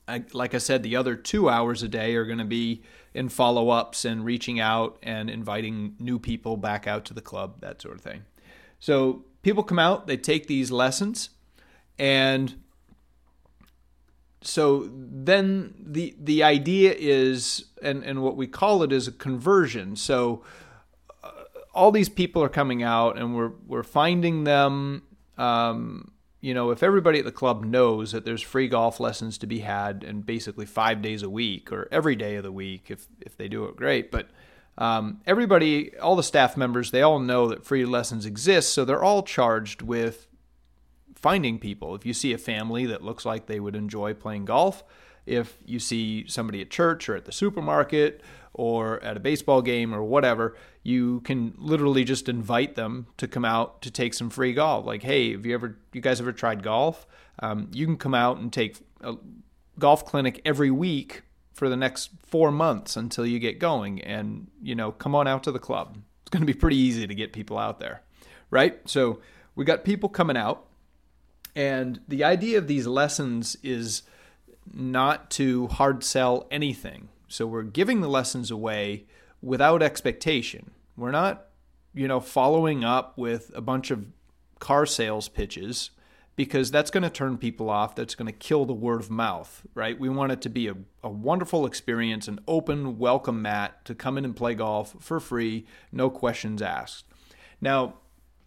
I, 0.08 0.24
like 0.32 0.52
I 0.52 0.58
said, 0.58 0.82
the 0.82 0.96
other 0.96 1.14
two 1.14 1.48
hours 1.48 1.84
a 1.84 1.88
day 1.88 2.16
are 2.16 2.24
going 2.24 2.38
to 2.38 2.44
be 2.44 2.82
in 3.14 3.28
follow 3.28 3.68
ups 3.68 4.04
and 4.04 4.24
reaching 4.24 4.58
out 4.58 4.98
and 5.00 5.30
inviting 5.30 5.94
new 6.00 6.18
people 6.18 6.56
back 6.56 6.88
out 6.88 7.04
to 7.04 7.14
the 7.14 7.20
club, 7.20 7.60
that 7.60 7.80
sort 7.80 7.94
of 7.94 8.00
thing. 8.00 8.24
So 8.80 9.26
people 9.42 9.62
come 9.62 9.78
out, 9.78 10.08
they 10.08 10.16
take 10.16 10.48
these 10.48 10.72
lessons, 10.72 11.30
and 12.00 12.56
so 14.42 14.90
then 14.92 15.74
the 15.78 16.14
the 16.18 16.42
idea 16.42 16.94
is, 16.96 17.66
and, 17.82 18.04
and 18.04 18.22
what 18.22 18.36
we 18.36 18.46
call 18.46 18.82
it 18.82 18.92
is 18.92 19.08
a 19.08 19.12
conversion. 19.12 19.96
So 19.96 20.42
all 21.74 21.90
these 21.90 22.08
people 22.08 22.42
are 22.42 22.48
coming 22.48 22.82
out 22.82 23.18
and 23.18 23.34
we're 23.34 23.52
we're 23.66 23.82
finding 23.82 24.44
them. 24.44 25.02
Um, 25.38 26.12
you 26.40 26.54
know 26.54 26.70
if 26.70 26.82
everybody 26.82 27.20
at 27.20 27.24
the 27.24 27.32
club 27.32 27.64
knows 27.64 28.12
that 28.12 28.24
there's 28.24 28.42
free 28.42 28.68
golf 28.68 29.00
lessons 29.00 29.38
to 29.38 29.46
be 29.46 29.60
had 29.60 30.04
and 30.04 30.26
basically 30.26 30.66
five 30.66 31.00
days 31.00 31.22
a 31.22 31.30
week 31.30 31.72
or 31.72 31.88
every 31.90 32.16
day 32.16 32.36
of 32.36 32.42
the 32.42 32.52
week 32.52 32.90
if 32.90 33.06
if 33.20 33.36
they 33.36 33.48
do 33.48 33.64
it 33.64 33.76
great. 33.76 34.10
But 34.10 34.28
um, 34.76 35.20
everybody 35.26 35.96
all 35.98 36.16
the 36.16 36.22
staff 36.22 36.56
members 36.56 36.90
they 36.90 37.02
all 37.02 37.20
know 37.20 37.48
that 37.48 37.64
free 37.64 37.84
lessons 37.84 38.26
exist. 38.26 38.72
So 38.72 38.84
they're 38.84 39.02
all 39.02 39.22
charged 39.22 39.82
with 39.82 40.26
finding 41.22 41.58
people 41.58 41.94
if 41.94 42.04
you 42.04 42.12
see 42.12 42.32
a 42.32 42.38
family 42.38 42.84
that 42.84 43.02
looks 43.02 43.24
like 43.24 43.46
they 43.46 43.60
would 43.60 43.76
enjoy 43.76 44.12
playing 44.12 44.44
golf 44.44 44.84
if 45.26 45.56
you 45.64 45.78
see 45.78 46.26
somebody 46.26 46.60
at 46.60 46.70
church 46.70 47.08
or 47.08 47.16
at 47.16 47.24
the 47.24 47.32
supermarket 47.32 48.22
or 48.54 49.02
at 49.02 49.16
a 49.16 49.20
baseball 49.20 49.62
game 49.62 49.94
or 49.94 50.02
whatever, 50.02 50.56
you 50.82 51.20
can 51.20 51.54
literally 51.56 52.04
just 52.04 52.28
invite 52.28 52.74
them 52.74 53.06
to 53.16 53.28
come 53.28 53.44
out 53.44 53.80
to 53.82 53.90
take 53.90 54.14
some 54.14 54.30
free 54.30 54.52
golf. 54.52 54.84
Like, 54.84 55.02
hey, 55.02 55.32
have 55.32 55.46
you 55.46 55.54
ever, 55.54 55.78
you 55.92 56.00
guys 56.00 56.20
ever 56.20 56.32
tried 56.32 56.62
golf? 56.62 57.06
Um, 57.38 57.70
you 57.72 57.86
can 57.86 57.96
come 57.96 58.14
out 58.14 58.38
and 58.38 58.52
take 58.52 58.78
a 59.00 59.14
golf 59.78 60.04
clinic 60.04 60.40
every 60.44 60.70
week 60.70 61.22
for 61.54 61.68
the 61.68 61.76
next 61.76 62.10
four 62.26 62.50
months 62.50 62.96
until 62.96 63.26
you 63.26 63.38
get 63.38 63.58
going, 63.58 64.00
and 64.02 64.48
you 64.62 64.74
know, 64.74 64.90
come 64.90 65.14
on 65.14 65.28
out 65.28 65.42
to 65.44 65.52
the 65.52 65.58
club. 65.58 65.98
It's 66.22 66.30
going 66.30 66.40
to 66.40 66.46
be 66.46 66.58
pretty 66.58 66.76
easy 66.76 67.06
to 67.06 67.14
get 67.14 67.32
people 67.32 67.58
out 67.58 67.78
there, 67.78 68.02
right? 68.50 68.78
So 68.86 69.20
we 69.54 69.64
got 69.64 69.84
people 69.84 70.08
coming 70.08 70.36
out, 70.36 70.66
and 71.54 72.00
the 72.08 72.24
idea 72.24 72.58
of 72.58 72.66
these 72.66 72.86
lessons 72.86 73.56
is 73.62 74.02
not 74.72 75.30
to 75.30 75.66
hard 75.68 76.04
sell 76.04 76.46
anything. 76.50 77.08
So 77.28 77.46
we're 77.46 77.62
giving 77.62 78.00
the 78.00 78.08
lessons 78.08 78.50
away 78.50 79.04
without 79.42 79.82
expectation. 79.82 80.70
We're 80.96 81.10
not, 81.10 81.46
you 81.94 82.08
know, 82.08 82.20
following 82.20 82.84
up 82.84 83.18
with 83.18 83.50
a 83.54 83.60
bunch 83.60 83.90
of 83.90 84.06
car 84.58 84.86
sales 84.86 85.28
pitches 85.28 85.90
because 86.36 86.70
that's 86.70 86.90
going 86.90 87.02
to 87.02 87.10
turn 87.10 87.36
people 87.36 87.68
off. 87.68 87.94
That's 87.94 88.14
going 88.14 88.26
to 88.26 88.38
kill 88.38 88.64
the 88.64 88.72
word 88.72 89.00
of 89.00 89.10
mouth, 89.10 89.62
right? 89.74 89.98
We 89.98 90.08
want 90.08 90.32
it 90.32 90.40
to 90.42 90.48
be 90.48 90.68
a, 90.68 90.74
a 91.02 91.08
wonderful 91.08 91.66
experience, 91.66 92.28
an 92.28 92.40
open, 92.46 92.98
welcome 92.98 93.42
mat 93.42 93.84
to 93.86 93.94
come 93.94 94.16
in 94.16 94.24
and 94.24 94.36
play 94.36 94.54
golf 94.54 94.94
for 95.00 95.20
free, 95.20 95.66
no 95.90 96.08
questions 96.08 96.62
asked. 96.62 97.04
Now, 97.60 97.94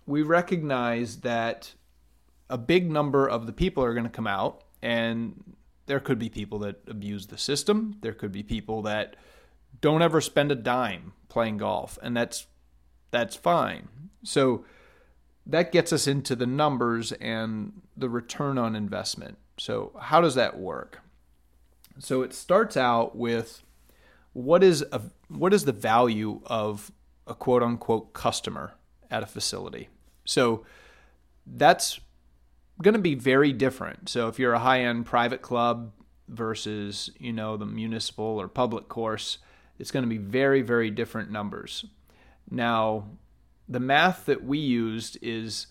we 0.07 0.21
recognize 0.21 1.17
that 1.17 1.73
a 2.49 2.57
big 2.57 2.91
number 2.91 3.27
of 3.27 3.47
the 3.47 3.53
people 3.53 3.83
are 3.83 3.93
going 3.93 4.05
to 4.05 4.09
come 4.09 4.27
out 4.27 4.63
and 4.81 5.55
there 5.87 5.99
could 5.99 6.19
be 6.19 6.29
people 6.29 6.59
that 6.59 6.81
abuse 6.87 7.27
the 7.27 7.37
system. 7.37 7.97
There 8.01 8.13
could 8.13 8.31
be 8.31 8.43
people 8.43 8.81
that 8.83 9.15
don't 9.81 10.01
ever 10.01 10.21
spend 10.21 10.51
a 10.51 10.55
dime 10.55 11.13
playing 11.29 11.57
golf, 11.57 11.99
and 12.01 12.15
that's 12.15 12.47
that's 13.11 13.35
fine. 13.35 13.87
So 14.23 14.65
that 15.45 15.71
gets 15.71 15.93
us 15.93 16.07
into 16.07 16.35
the 16.35 16.47
numbers 16.47 17.11
and 17.13 17.81
the 17.95 18.09
return 18.09 18.57
on 18.57 18.75
investment. 18.75 19.37
So 19.57 19.91
how 19.99 20.21
does 20.21 20.35
that 20.35 20.57
work? 20.57 21.01
So 21.99 22.23
it 22.23 22.33
starts 22.33 22.75
out 22.75 23.15
with 23.15 23.63
what 24.33 24.63
is 24.63 24.83
a 24.91 25.01
what 25.29 25.53
is 25.53 25.65
the 25.65 25.71
value 25.71 26.41
of 26.45 26.91
a 27.27 27.35
quote 27.35 27.63
unquote 27.63 28.13
customer 28.13 28.73
at 29.11 29.23
a 29.23 29.27
facility. 29.27 29.89
So 30.25 30.65
that's 31.45 31.99
going 32.81 32.95
to 32.95 32.99
be 32.99 33.15
very 33.15 33.53
different. 33.53 34.09
So 34.09 34.27
if 34.27 34.39
you're 34.39 34.53
a 34.53 34.59
high 34.59 34.81
end 34.81 35.05
private 35.05 35.41
club, 35.41 35.91
versus, 36.27 37.09
you 37.19 37.33
know, 37.33 37.57
the 37.57 37.65
municipal 37.65 38.25
or 38.25 38.47
public 38.47 38.87
course, 38.87 39.37
it's 39.77 39.91
going 39.91 40.03
to 40.03 40.09
be 40.09 40.17
very, 40.17 40.61
very 40.61 40.89
different 40.89 41.31
numbers. 41.31 41.85
Now, 42.49 43.09
the 43.67 43.79
math 43.79 44.25
that 44.25 44.43
we 44.43 44.57
used 44.57 45.17
is 45.21 45.67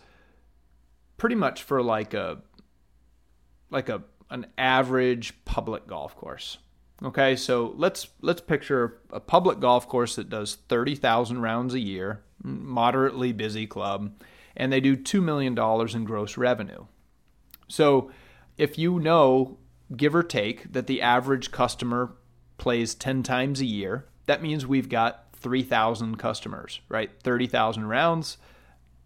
pretty 1.16 1.36
much 1.36 1.62
for 1.62 1.82
like 1.82 2.14
a 2.14 2.38
like 3.70 3.88
a 3.88 4.02
an 4.30 4.46
average 4.58 5.32
public 5.44 5.86
golf 5.86 6.16
course. 6.16 6.58
Okay, 7.02 7.36
so 7.36 7.74
let's 7.76 8.08
let's 8.20 8.40
picture 8.40 8.98
a 9.10 9.20
public 9.20 9.60
golf 9.60 9.88
course 9.88 10.16
that 10.16 10.28
does 10.28 10.56
30,000 10.68 11.40
rounds 11.40 11.74
a 11.74 11.80
year, 11.80 12.22
moderately 12.42 13.32
busy 13.32 13.66
club, 13.66 14.12
and 14.56 14.72
they 14.72 14.80
do 14.80 14.96
2 14.96 15.20
million 15.20 15.54
dollars 15.54 15.94
in 15.94 16.04
gross 16.04 16.36
revenue. 16.36 16.86
So, 17.68 18.10
if 18.56 18.78
you 18.78 19.00
know 19.00 19.58
give 19.96 20.14
or 20.14 20.22
take 20.22 20.72
that 20.72 20.86
the 20.86 21.02
average 21.02 21.50
customer 21.50 22.12
plays 22.58 22.94
10 22.94 23.22
times 23.22 23.60
a 23.60 23.66
year, 23.66 24.06
that 24.26 24.42
means 24.42 24.66
we've 24.66 24.88
got 24.88 25.26
3,000 25.36 26.16
customers, 26.16 26.80
right? 26.88 27.10
30,000 27.22 27.86
rounds, 27.86 28.38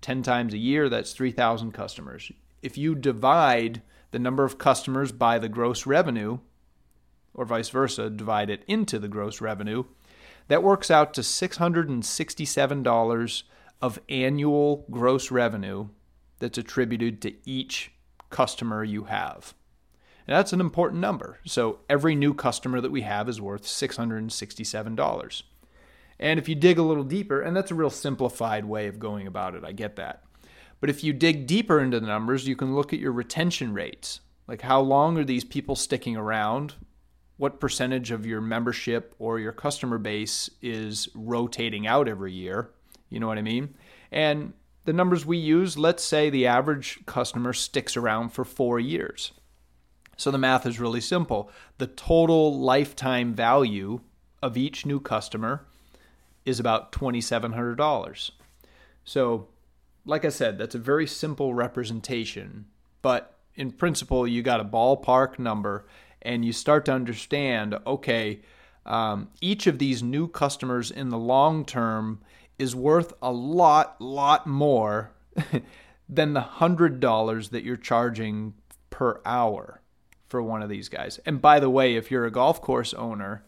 10 0.00 0.22
times 0.22 0.54
a 0.54 0.58
year, 0.58 0.88
that's 0.88 1.12
3,000 1.12 1.72
customers. 1.72 2.30
If 2.62 2.78
you 2.78 2.94
divide 2.94 3.82
the 4.10 4.18
number 4.18 4.44
of 4.44 4.58
customers 4.58 5.12
by 5.12 5.38
the 5.38 5.48
gross 5.48 5.86
revenue, 5.86 6.38
or 7.34 7.44
vice 7.44 7.68
versa, 7.68 8.10
divide 8.10 8.50
it 8.50 8.64
into 8.66 8.98
the 8.98 9.06
gross 9.08 9.40
revenue, 9.40 9.84
that 10.48 10.62
works 10.62 10.90
out 10.90 11.14
to 11.14 11.20
$667 11.20 13.42
of 13.80 14.00
annual 14.08 14.84
gross 14.90 15.30
revenue 15.30 15.88
that's 16.38 16.58
attributed 16.58 17.22
to 17.22 17.34
each 17.44 17.92
customer 18.30 18.84
you 18.84 19.04
have. 19.04 19.54
And 20.26 20.36
that's 20.36 20.52
an 20.52 20.60
important 20.60 21.00
number. 21.00 21.38
So 21.46 21.80
every 21.88 22.14
new 22.14 22.34
customer 22.34 22.80
that 22.80 22.90
we 22.90 23.02
have 23.02 23.28
is 23.28 23.40
worth 23.40 23.62
$667. 23.62 25.42
And 26.20 26.38
if 26.38 26.48
you 26.48 26.54
dig 26.54 26.78
a 26.78 26.82
little 26.82 27.04
deeper, 27.04 27.40
and 27.40 27.56
that's 27.56 27.70
a 27.70 27.74
real 27.74 27.90
simplified 27.90 28.64
way 28.64 28.88
of 28.88 28.98
going 28.98 29.26
about 29.26 29.54
it, 29.54 29.64
I 29.64 29.72
get 29.72 29.96
that. 29.96 30.24
But 30.80 30.90
if 30.90 31.02
you 31.02 31.12
dig 31.12 31.46
deeper 31.46 31.80
into 31.80 31.98
the 31.98 32.06
numbers, 32.06 32.46
you 32.46 32.56
can 32.56 32.74
look 32.74 32.92
at 32.92 32.98
your 32.98 33.12
retention 33.12 33.72
rates. 33.72 34.20
Like 34.46 34.62
how 34.62 34.80
long 34.80 35.18
are 35.18 35.24
these 35.24 35.44
people 35.44 35.76
sticking 35.76 36.16
around? 36.16 36.74
What 37.36 37.60
percentage 37.60 38.10
of 38.10 38.26
your 38.26 38.40
membership 38.40 39.14
or 39.18 39.38
your 39.38 39.52
customer 39.52 39.98
base 39.98 40.50
is 40.60 41.08
rotating 41.14 41.86
out 41.86 42.08
every 42.08 42.32
year? 42.32 42.70
You 43.10 43.20
know 43.20 43.28
what 43.28 43.38
I 43.38 43.42
mean? 43.42 43.74
And 44.10 44.52
the 44.88 44.94
numbers 44.94 45.26
we 45.26 45.36
use, 45.36 45.76
let's 45.76 46.02
say 46.02 46.30
the 46.30 46.46
average 46.46 47.00
customer 47.04 47.52
sticks 47.52 47.94
around 47.94 48.30
for 48.30 48.42
four 48.42 48.80
years. 48.80 49.32
So 50.16 50.30
the 50.30 50.38
math 50.38 50.64
is 50.64 50.80
really 50.80 51.02
simple. 51.02 51.50
The 51.76 51.88
total 51.88 52.58
lifetime 52.58 53.34
value 53.34 54.00
of 54.42 54.56
each 54.56 54.86
new 54.86 54.98
customer 54.98 55.66
is 56.46 56.58
about 56.58 56.90
$2,700. 56.92 58.30
So, 59.04 59.48
like 60.06 60.24
I 60.24 60.30
said, 60.30 60.56
that's 60.56 60.74
a 60.74 60.78
very 60.78 61.06
simple 61.06 61.52
representation, 61.52 62.64
but 63.02 63.36
in 63.56 63.72
principle, 63.72 64.26
you 64.26 64.40
got 64.40 64.58
a 64.58 64.64
ballpark 64.64 65.38
number 65.38 65.84
and 66.22 66.46
you 66.46 66.52
start 66.54 66.86
to 66.86 66.92
understand 66.92 67.76
okay, 67.86 68.40
um, 68.86 69.28
each 69.42 69.66
of 69.66 69.78
these 69.78 70.02
new 70.02 70.28
customers 70.28 70.90
in 70.90 71.10
the 71.10 71.18
long 71.18 71.66
term 71.66 72.22
is 72.58 72.74
worth 72.74 73.12
a 73.22 73.32
lot, 73.32 74.00
lot 74.00 74.46
more 74.46 75.12
than 76.08 76.34
the 76.34 76.40
$100 76.40 77.50
that 77.50 77.64
you're 77.64 77.76
charging 77.76 78.54
per 78.90 79.20
hour 79.24 79.80
for 80.28 80.42
one 80.42 80.62
of 80.62 80.68
these 80.68 80.88
guys. 80.88 81.18
And 81.24 81.40
by 81.40 81.60
the 81.60 81.70
way, 81.70 81.96
if 81.96 82.10
you're 82.10 82.26
a 82.26 82.30
golf 82.30 82.60
course 82.60 82.92
owner, 82.94 83.44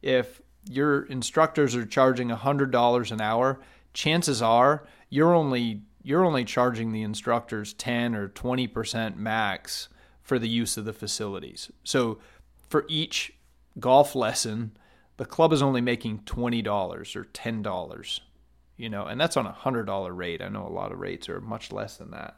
if 0.00 0.40
your 0.68 1.04
instructors 1.04 1.74
are 1.74 1.84
charging 1.84 2.28
$100 2.28 3.10
an 3.10 3.20
hour, 3.20 3.60
chances 3.92 4.40
are 4.40 4.84
you're 5.10 5.34
only 5.34 5.82
you're 6.04 6.24
only 6.24 6.44
charging 6.44 6.90
the 6.90 7.02
instructors 7.02 7.74
10 7.74 8.16
or 8.16 8.28
20% 8.28 9.16
max 9.16 9.88
for 10.20 10.36
the 10.36 10.48
use 10.48 10.76
of 10.76 10.84
the 10.84 10.92
facilities. 10.92 11.70
So 11.84 12.18
for 12.68 12.84
each 12.88 13.34
golf 13.78 14.16
lesson, 14.16 14.76
the 15.16 15.24
club 15.24 15.52
is 15.52 15.62
only 15.62 15.80
making 15.80 16.20
$20 16.20 16.66
or 17.14 17.24
$10, 17.24 18.20
you 18.82 18.88
know, 18.88 19.04
and 19.06 19.20
that's 19.20 19.36
on 19.36 19.46
a 19.46 19.52
$100 19.52 20.16
rate. 20.16 20.42
I 20.42 20.48
know 20.48 20.66
a 20.66 20.68
lot 20.68 20.90
of 20.90 20.98
rates 20.98 21.28
are 21.28 21.40
much 21.40 21.70
less 21.70 21.98
than 21.98 22.10
that. 22.10 22.36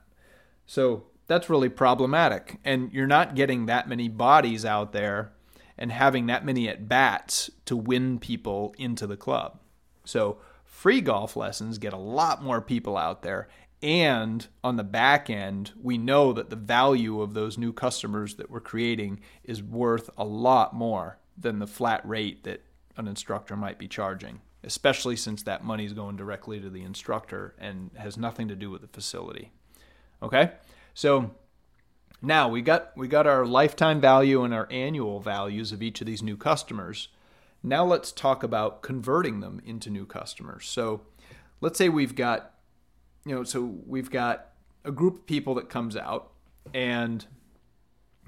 So 0.67 1.05
that's 1.27 1.49
really 1.49 1.71
problematic. 1.71 2.59
And 2.67 2.93
you're 2.93 3.07
not 3.07 3.35
getting 3.35 3.65
that 3.65 3.89
many 3.89 4.11
bodies 4.11 4.67
out 4.67 4.93
there 4.93 5.33
and 5.79 5.91
having 5.91 6.27
that 6.27 6.45
many 6.45 6.69
at 6.69 6.87
bats 6.87 7.49
to 7.65 7.75
win 7.75 8.19
people 8.19 8.75
into 8.77 9.07
the 9.07 9.17
club. 9.17 9.59
So 10.05 10.37
free 10.67 11.01
golf 11.01 11.35
lessons 11.35 11.79
get 11.79 11.95
a 11.95 11.99
lot 11.99 12.43
more 12.43 12.61
people 12.61 12.99
out 12.99 13.23
there. 13.23 13.49
And 13.83 14.47
on 14.63 14.77
the 14.77 14.85
back 14.85 15.31
end, 15.31 15.73
we 15.83 15.97
know 15.97 16.35
that 16.35 16.51
the 16.51 16.57
value 16.57 17.23
of 17.23 17.33
those 17.33 17.57
new 17.57 17.73
customers 17.73 18.35
that 18.35 18.51
we're 18.51 18.61
creating 18.61 19.21
is 19.45 19.63
worth 19.63 20.11
a 20.19 20.25
lot 20.27 20.75
more 20.75 21.19
than 21.39 21.59
the 21.59 21.67
flat 21.67 22.07
rate 22.07 22.45
that 22.45 22.63
an 22.99 23.09
instructor 23.09 23.57
might 23.57 23.79
be 23.79 23.89
charging, 23.89 24.43
especially 24.65 25.17
since 25.17 25.43
that 25.43 25.65
money 25.65 25.85
is 25.85 25.93
going 25.93 26.17
directly 26.17 26.61
to 26.61 26.71
the 26.71 26.83
instructor 26.83 27.55
and 27.59 27.91
has 27.97 28.17
nothing 28.17 28.49
to 28.49 28.57
do 28.57 28.71
with 28.71 28.81
the 28.81 28.89
facility. 28.89 29.53
Okay? 30.23 30.53
So 30.95 31.31
now 32.23 32.49
we 32.49 32.63
got 32.63 32.97
we 32.97 33.07
got 33.09 33.27
our 33.27 33.45
lifetime 33.45 34.01
value 34.01 34.45
and 34.45 34.55
our 34.55 34.67
annual 34.71 35.21
values 35.21 35.73
of 35.73 35.83
each 35.83 36.01
of 36.01 36.07
these 36.07 36.23
new 36.23 36.37
customers. 36.37 37.09
Now 37.63 37.85
let's 37.85 38.13
talk 38.13 38.43
about 38.43 38.83
converting 38.83 39.41
them 39.41 39.61
into 39.65 39.91
new 39.91 40.07
customers. 40.07 40.67
So 40.67 41.03
let's 41.61 41.79
say 41.79 41.89
we've 41.89 42.15
got 42.15 42.55
you 43.27 43.35
know 43.35 43.45
so 43.45 43.79
we've 43.87 44.11
got 44.11 44.49
a 44.85 44.93
group 44.93 45.21
of 45.21 45.27
people 45.27 45.55
that 45.57 45.69
comes 45.69 45.97
out 45.97 46.31
and 46.73 47.27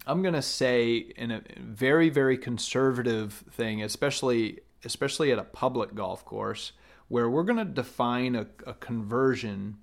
I'm 0.06 0.22
going 0.22 0.34
to 0.34 0.42
say 0.42 0.96
in 0.96 1.30
a 1.30 1.42
very 1.58 2.08
very 2.08 2.36
conservative 2.36 3.44
thing 3.50 3.82
especially 3.82 4.60
especially 4.86 5.30
at 5.30 5.38
a 5.38 5.44
public 5.44 5.94
golf 5.94 6.24
course 6.24 6.72
where 7.08 7.28
we're 7.28 7.42
going 7.42 7.58
to 7.58 7.64
define 7.64 8.34
a, 8.34 8.46
a 8.66 8.72
conversion 8.74 9.76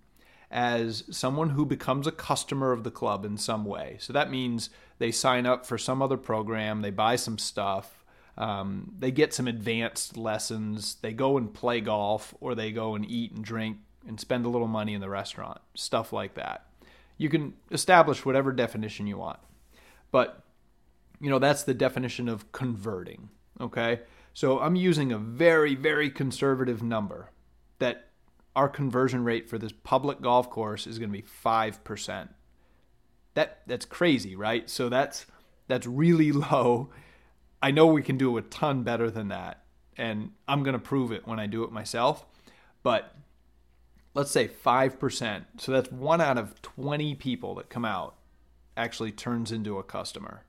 as 0.49 1.03
someone 1.09 1.51
who 1.51 1.65
becomes 1.65 2.05
a 2.05 2.11
customer 2.11 2.71
of 2.71 2.83
the 2.83 2.91
club 2.91 3.25
in 3.25 3.37
some 3.37 3.65
way. 3.65 3.97
So 3.99 4.13
that 4.13 4.29
means 4.29 4.69
they 4.99 5.11
sign 5.11 5.45
up 5.45 5.65
for 5.65 5.77
some 5.77 6.01
other 6.01 6.17
program, 6.17 6.81
they 6.81 6.91
buy 6.91 7.15
some 7.15 7.37
stuff, 7.37 8.05
um, 8.37 8.93
they 8.99 9.09
get 9.09 9.33
some 9.33 9.47
advanced 9.47 10.15
lessons, 10.15 10.95
they 11.01 11.13
go 11.13 11.37
and 11.37 11.53
play 11.53 11.81
golf, 11.81 12.35
or 12.39 12.55
they 12.55 12.71
go 12.71 12.93
and 12.95 13.09
eat 13.09 13.31
and 13.31 13.43
drink 13.43 13.77
and 14.07 14.19
spend 14.19 14.45
a 14.45 14.49
little 14.49 14.67
money 14.67 14.93
in 14.93 15.01
the 15.01 15.09
restaurant, 15.09 15.59
stuff 15.75 16.13
like 16.13 16.35
that. 16.35 16.67
You 17.17 17.29
can 17.29 17.53
establish 17.71 18.25
whatever 18.25 18.51
definition 18.51 19.07
you 19.07 19.17
want. 19.17 19.39
But, 20.11 20.43
you 21.19 21.29
know, 21.29 21.39
that's 21.39 21.63
the 21.63 21.73
definition 21.73 22.29
of 22.29 22.51
converting, 22.51 23.29
okay? 23.59 24.01
So 24.33 24.59
I'm 24.59 24.75
using 24.75 25.11
a 25.11 25.17
very, 25.17 25.75
very 25.75 26.09
conservative 26.09 26.81
number 26.81 27.29
that 27.79 28.09
our 28.55 28.67
conversion 28.67 29.23
rate 29.23 29.49
for 29.49 29.57
this 29.57 29.71
public 29.71 30.21
golf 30.21 30.49
course 30.49 30.87
is 30.87 30.99
going 30.99 31.09
to 31.09 31.17
be 31.17 31.23
5%. 31.23 32.29
That 33.35 33.61
that's 33.65 33.85
crazy, 33.85 34.35
right? 34.35 34.69
So 34.69 34.89
that's 34.89 35.25
that's 35.67 35.87
really 35.87 36.31
low. 36.51 36.89
I 37.61 37.71
know 37.71 37.87
we 37.87 38.03
can 38.03 38.17
do 38.17 38.37
a 38.37 38.41
ton 38.41 38.83
better 38.83 39.09
than 39.09 39.29
that, 39.29 39.63
and 39.97 40.31
I'm 40.47 40.63
going 40.63 40.73
to 40.73 40.79
prove 40.79 41.11
it 41.11 41.25
when 41.25 41.39
I 41.39 41.47
do 41.47 41.63
it 41.63 41.71
myself. 41.71 42.25
But 42.83 43.15
let's 44.13 44.31
say 44.31 44.47
5%. 44.47 45.45
So 45.57 45.71
that's 45.71 45.91
1 45.91 46.21
out 46.21 46.37
of 46.37 46.61
20 46.61 47.15
people 47.15 47.55
that 47.55 47.69
come 47.69 47.85
out 47.85 48.15
actually 48.75 49.11
turns 49.11 49.51
into 49.51 49.79
a 49.79 49.83
customer. 49.83 50.43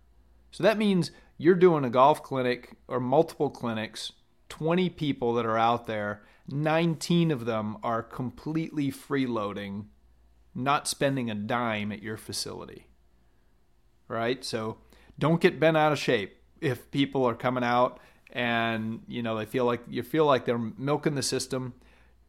So 0.51 0.63
that 0.63 0.77
means 0.79 1.11
you're 1.37 1.55
doing 1.55 1.85
a 1.85 1.91
golf 1.91 2.23
clinic 2.23 2.77
or 2.89 3.01
multiple 3.01 3.51
clinics, 3.51 4.13
20 4.49 4.91
people 4.91 5.35
that 5.35 5.47
are 5.47 5.59
out 5.59 5.87
there 5.87 6.23
19 6.49 7.31
of 7.31 7.47
them 7.47 7.79
are 7.83 8.03
completely 8.03 8.91
freeloading, 8.91 9.87
not 10.55 10.87
spending 10.87 11.31
a 11.31 11.35
dime 11.35 11.91
at 11.91 12.03
your 12.03 12.17
facility. 12.17 12.87
Right? 14.09 14.45
So 14.45 14.79
don't 15.19 15.41
get 15.41 15.59
bent 15.59 15.77
out 15.77 15.93
of 15.93 15.99
shape 15.99 16.37
if 16.61 16.91
people 16.91 17.25
are 17.25 17.35
coming 17.35 17.65
out 17.65 17.99
and 18.31 19.03
you 19.07 19.23
know 19.23 19.37
they 19.37 19.45
feel 19.45 19.65
like 19.65 19.81
you 19.89 20.03
feel 20.03 20.27
like 20.27 20.45
they're 20.45 20.59
milking 20.59 21.15
the 21.15 21.23
system 21.23 21.75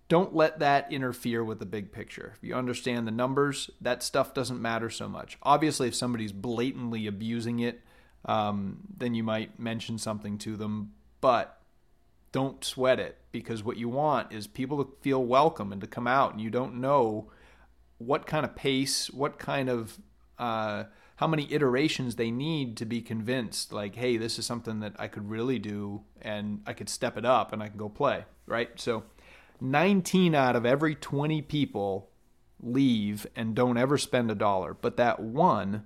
don't 0.08 0.36
let 0.36 0.60
that 0.60 0.92
interfere 0.92 1.44
with 1.44 1.58
the 1.58 1.66
big 1.66 1.92
picture. 1.92 2.34
If 2.36 2.44
you 2.44 2.54
understand 2.54 3.08
the 3.08 3.12
numbers, 3.12 3.72
that 3.82 4.04
stuff 4.04 4.36
doesn't 4.36 4.62
matter 4.62 4.88
so 4.92 5.10
much. 5.10 5.36
Obviously, 5.42 5.88
if 5.88 5.96
somebody's 5.96 6.32
blatantly 6.32 7.08
abusing 7.08 7.58
it, 7.60 7.82
um, 8.26 8.80
then 8.98 9.14
you 9.14 9.24
might 9.24 9.60
mention 9.60 9.98
something 9.98 10.38
to 10.40 10.58
them. 10.58 10.94
But 11.22 11.60
don't 12.36 12.66
sweat 12.66 13.00
it 13.00 13.18
because 13.32 13.64
what 13.64 13.78
you 13.78 13.88
want 13.88 14.34
is 14.34 14.46
people 14.46 14.84
to 14.84 14.92
feel 15.00 15.24
welcome 15.24 15.72
and 15.72 15.80
to 15.80 15.88
come 15.88 16.06
out 16.06 16.34
and 16.34 16.42
you 16.42 16.50
don't 16.50 16.76
know 16.76 17.32
what 17.98 18.28
kind 18.28 18.46
of 18.46 18.54
pace 18.58 19.10
what 19.10 19.40
kind 19.40 19.70
of 19.70 19.98
uh, 20.38 20.84
how 21.16 21.28
many 21.28 21.48
iterations 21.50 22.16
they 22.16 22.30
need 22.30 22.76
to 22.76 22.86
be 22.86 23.02
convinced 23.02 23.72
like 23.72 23.96
hey 23.96 24.18
this 24.18 24.38
is 24.38 24.46
something 24.46 24.82
that 24.82 24.94
i 25.00 25.08
could 25.08 25.30
really 25.30 25.58
do 25.58 26.02
and 26.22 26.62
i 26.68 26.74
could 26.74 26.90
step 26.90 27.18
it 27.18 27.24
up 27.24 27.54
and 27.54 27.64
i 27.64 27.70
can 27.70 27.78
go 27.78 27.88
play 27.88 28.26
right 28.48 28.82
so 28.82 29.04
19 29.62 30.36
out 30.36 30.58
of 30.58 30.66
every 30.66 30.94
20 30.94 31.42
people 31.42 32.10
leave 32.62 33.26
and 33.34 33.56
don't 33.56 33.78
ever 33.78 33.98
spend 33.98 34.30
a 34.30 34.36
dollar 34.36 34.74
but 34.74 34.98
that 34.98 35.22
one 35.22 35.86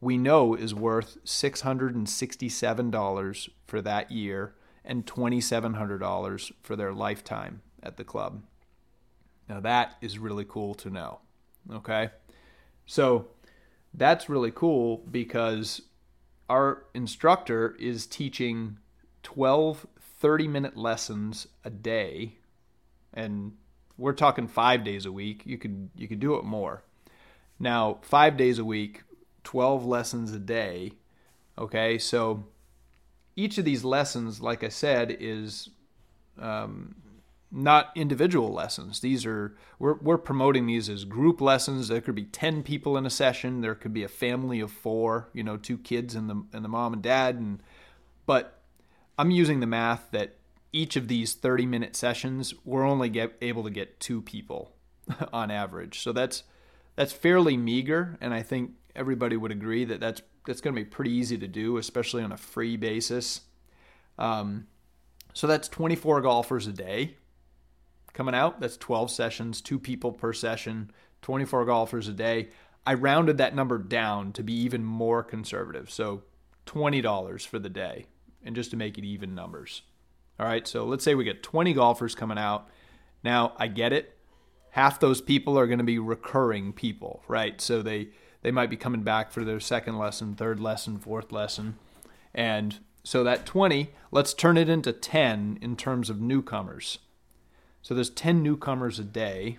we 0.00 0.18
know 0.18 0.54
is 0.54 0.74
worth 0.74 1.18
$667 1.24 3.48
for 3.66 3.80
that 3.80 4.10
year 4.10 4.54
and 4.84 5.06
$2700 5.06 6.52
for 6.62 6.76
their 6.76 6.92
lifetime 6.92 7.62
at 7.82 7.96
the 7.96 8.04
club. 8.04 8.42
Now 9.48 9.60
that 9.60 9.96
is 10.00 10.18
really 10.18 10.44
cool 10.44 10.74
to 10.74 10.90
know 10.90 11.20
okay? 11.72 12.10
So 12.86 13.28
that's 13.94 14.28
really 14.28 14.50
cool 14.50 14.98
because 15.10 15.82
our 16.48 16.84
instructor 16.94 17.76
is 17.78 18.06
teaching 18.06 18.78
12 19.22 19.86
30 20.18 20.48
minute 20.48 20.76
lessons 20.76 21.46
a 21.62 21.68
day 21.68 22.38
and 23.12 23.52
we're 23.98 24.14
talking 24.14 24.48
5 24.48 24.84
days 24.84 25.06
a 25.06 25.12
week. 25.12 25.42
You 25.44 25.58
could 25.58 25.90
you 25.94 26.08
could 26.08 26.20
do 26.20 26.36
it 26.36 26.44
more. 26.44 26.82
Now 27.58 27.98
5 28.02 28.36
days 28.36 28.58
a 28.58 28.64
week 28.64 29.02
12 29.46 29.86
lessons 29.86 30.32
a 30.32 30.38
day 30.38 30.92
okay 31.56 31.96
so 31.96 32.44
each 33.36 33.56
of 33.58 33.64
these 33.64 33.84
lessons 33.84 34.40
like 34.40 34.64
i 34.64 34.68
said 34.68 35.16
is 35.18 35.70
um, 36.38 36.96
not 37.50 37.90
individual 37.94 38.52
lessons. 38.52 39.00
These 39.00 39.24
are 39.24 39.56
we're 39.78 39.94
we're 39.94 40.18
promoting 40.18 40.66
these 40.66 40.88
as 40.88 41.04
group 41.04 41.40
lessons. 41.40 41.88
There 41.88 42.00
could 42.00 42.14
be 42.14 42.24
10 42.24 42.62
people 42.62 42.96
in 42.96 43.06
a 43.06 43.10
session. 43.10 43.60
There 43.60 43.74
could 43.74 43.92
be 43.92 44.02
a 44.02 44.08
family 44.08 44.60
of 44.60 44.70
4, 44.70 45.30
you 45.32 45.42
know, 45.42 45.56
two 45.56 45.78
kids 45.78 46.14
and 46.14 46.28
the 46.28 46.42
and 46.52 46.64
the 46.64 46.68
mom 46.68 46.92
and 46.92 47.02
dad 47.02 47.36
and 47.36 47.62
but 48.26 48.60
I'm 49.18 49.30
using 49.30 49.60
the 49.60 49.66
math 49.66 50.10
that 50.10 50.36
each 50.72 50.96
of 50.96 51.08
these 51.08 51.34
30-minute 51.34 51.96
sessions 51.96 52.52
we're 52.64 52.84
only 52.84 53.08
get 53.08 53.32
able 53.40 53.62
to 53.62 53.70
get 53.70 54.00
two 54.00 54.20
people 54.20 54.74
on 55.32 55.50
average. 55.50 56.00
So 56.00 56.12
that's 56.12 56.42
that's 56.96 57.12
fairly 57.12 57.56
meager 57.56 58.18
and 58.20 58.34
I 58.34 58.42
think 58.42 58.72
everybody 58.96 59.36
would 59.36 59.52
agree 59.52 59.84
that 59.84 60.00
that's 60.00 60.22
that's 60.46 60.60
going 60.60 60.74
to 60.74 60.80
be 60.80 60.88
pretty 60.88 61.10
easy 61.10 61.36
to 61.38 61.48
do, 61.48 61.76
especially 61.76 62.22
on 62.22 62.32
a 62.32 62.36
free 62.36 62.76
basis. 62.76 63.42
Um, 64.18 64.66
so 65.34 65.46
that's 65.46 65.68
24 65.68 66.22
golfers 66.22 66.66
a 66.66 66.72
day 66.72 67.16
coming 68.14 68.34
out. 68.34 68.60
That's 68.60 68.76
12 68.78 69.10
sessions, 69.10 69.60
two 69.60 69.78
people 69.78 70.12
per 70.12 70.32
session, 70.32 70.90
24 71.22 71.66
golfers 71.66 72.08
a 72.08 72.12
day. 72.12 72.48
I 72.86 72.94
rounded 72.94 73.38
that 73.38 73.54
number 73.54 73.78
down 73.78 74.32
to 74.32 74.42
be 74.42 74.54
even 74.54 74.84
more 74.84 75.22
conservative. 75.22 75.90
So 75.90 76.22
$20 76.66 77.46
for 77.46 77.58
the 77.58 77.68
day, 77.68 78.06
and 78.44 78.54
just 78.54 78.70
to 78.70 78.76
make 78.76 78.96
it 78.96 79.04
even 79.04 79.34
numbers. 79.34 79.82
All 80.38 80.46
right, 80.46 80.66
so 80.66 80.84
let's 80.84 81.04
say 81.04 81.14
we 81.14 81.24
get 81.24 81.42
20 81.42 81.72
golfers 81.72 82.14
coming 82.14 82.38
out. 82.38 82.68
Now, 83.22 83.54
I 83.56 83.68
get 83.68 83.92
it. 83.92 84.16
Half 84.70 85.00
those 85.00 85.20
people 85.20 85.58
are 85.58 85.66
going 85.66 85.78
to 85.78 85.84
be 85.84 85.98
recurring 85.98 86.72
people, 86.72 87.22
right? 87.28 87.60
So 87.60 87.82
they 87.82 88.08
they 88.42 88.50
might 88.50 88.70
be 88.70 88.76
coming 88.76 89.02
back 89.02 89.30
for 89.32 89.44
their 89.44 89.60
second 89.60 89.98
lesson, 89.98 90.34
third 90.34 90.60
lesson, 90.60 90.98
fourth 90.98 91.32
lesson. 91.32 91.76
And 92.34 92.78
so 93.02 93.24
that 93.24 93.46
20, 93.46 93.90
let's 94.10 94.34
turn 94.34 94.56
it 94.56 94.68
into 94.68 94.92
10 94.92 95.58
in 95.60 95.76
terms 95.76 96.10
of 96.10 96.20
newcomers. 96.20 96.98
So 97.82 97.94
there's 97.94 98.10
10 98.10 98.42
newcomers 98.42 98.98
a 98.98 99.04
day. 99.04 99.58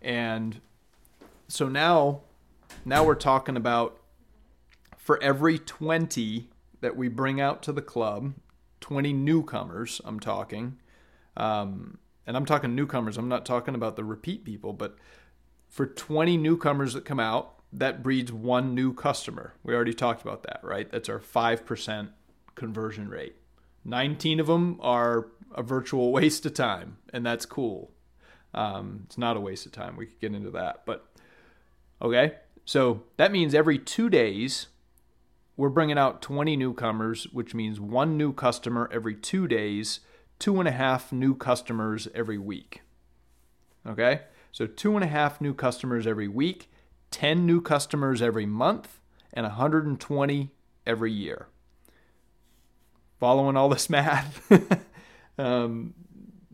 And 0.00 0.60
so 1.48 1.68
now 1.68 2.20
now 2.84 3.04
we're 3.04 3.14
talking 3.14 3.56
about 3.56 3.98
for 4.96 5.22
every 5.22 5.58
20 5.58 6.48
that 6.80 6.96
we 6.96 7.08
bring 7.08 7.40
out 7.40 7.62
to 7.62 7.72
the 7.72 7.82
club, 7.82 8.34
20 8.80 9.12
newcomers, 9.12 10.00
I'm 10.04 10.20
talking. 10.20 10.78
Um, 11.36 11.98
and 12.26 12.36
I'm 12.36 12.46
talking 12.46 12.74
newcomers, 12.74 13.18
I'm 13.18 13.28
not 13.28 13.44
talking 13.44 13.74
about 13.74 13.96
the 13.96 14.04
repeat 14.04 14.44
people, 14.44 14.72
but 14.72 14.96
for 15.68 15.86
20 15.86 16.36
newcomers 16.36 16.94
that 16.94 17.04
come 17.04 17.20
out, 17.20 17.59
that 17.72 18.02
breeds 18.02 18.32
one 18.32 18.74
new 18.74 18.92
customer. 18.92 19.54
We 19.62 19.74
already 19.74 19.94
talked 19.94 20.22
about 20.22 20.42
that, 20.44 20.60
right? 20.62 20.90
That's 20.90 21.08
our 21.08 21.20
5% 21.20 22.08
conversion 22.54 23.08
rate. 23.08 23.36
19 23.84 24.40
of 24.40 24.46
them 24.46 24.78
are 24.80 25.28
a 25.54 25.62
virtual 25.62 26.12
waste 26.12 26.44
of 26.46 26.54
time, 26.54 26.98
and 27.12 27.24
that's 27.24 27.46
cool. 27.46 27.92
Um, 28.52 29.02
it's 29.06 29.18
not 29.18 29.36
a 29.36 29.40
waste 29.40 29.66
of 29.66 29.72
time. 29.72 29.96
We 29.96 30.06
could 30.06 30.20
get 30.20 30.34
into 30.34 30.50
that, 30.50 30.82
but 30.84 31.06
okay. 32.02 32.34
So 32.64 33.04
that 33.16 33.32
means 33.32 33.54
every 33.54 33.78
two 33.78 34.10
days, 34.10 34.66
we're 35.56 35.68
bringing 35.68 35.98
out 35.98 36.22
20 36.22 36.56
newcomers, 36.56 37.24
which 37.32 37.54
means 37.54 37.80
one 37.80 38.16
new 38.16 38.32
customer 38.32 38.88
every 38.92 39.14
two 39.14 39.46
days, 39.46 40.00
two 40.38 40.58
and 40.58 40.68
a 40.68 40.72
half 40.72 41.12
new 41.12 41.34
customers 41.34 42.08
every 42.14 42.38
week. 42.38 42.82
Okay, 43.86 44.22
so 44.52 44.66
two 44.66 44.94
and 44.94 45.04
a 45.04 45.08
half 45.08 45.40
new 45.40 45.54
customers 45.54 46.06
every 46.06 46.28
week, 46.28 46.70
10 47.10 47.46
new 47.46 47.60
customers 47.60 48.22
every 48.22 48.46
month, 48.46 49.00
and 49.32 49.44
120 49.44 50.50
every 50.86 51.12
year. 51.12 51.48
Following 53.18 53.56
all 53.56 53.68
this 53.68 53.90
math. 53.90 54.50
Um, 55.40 55.94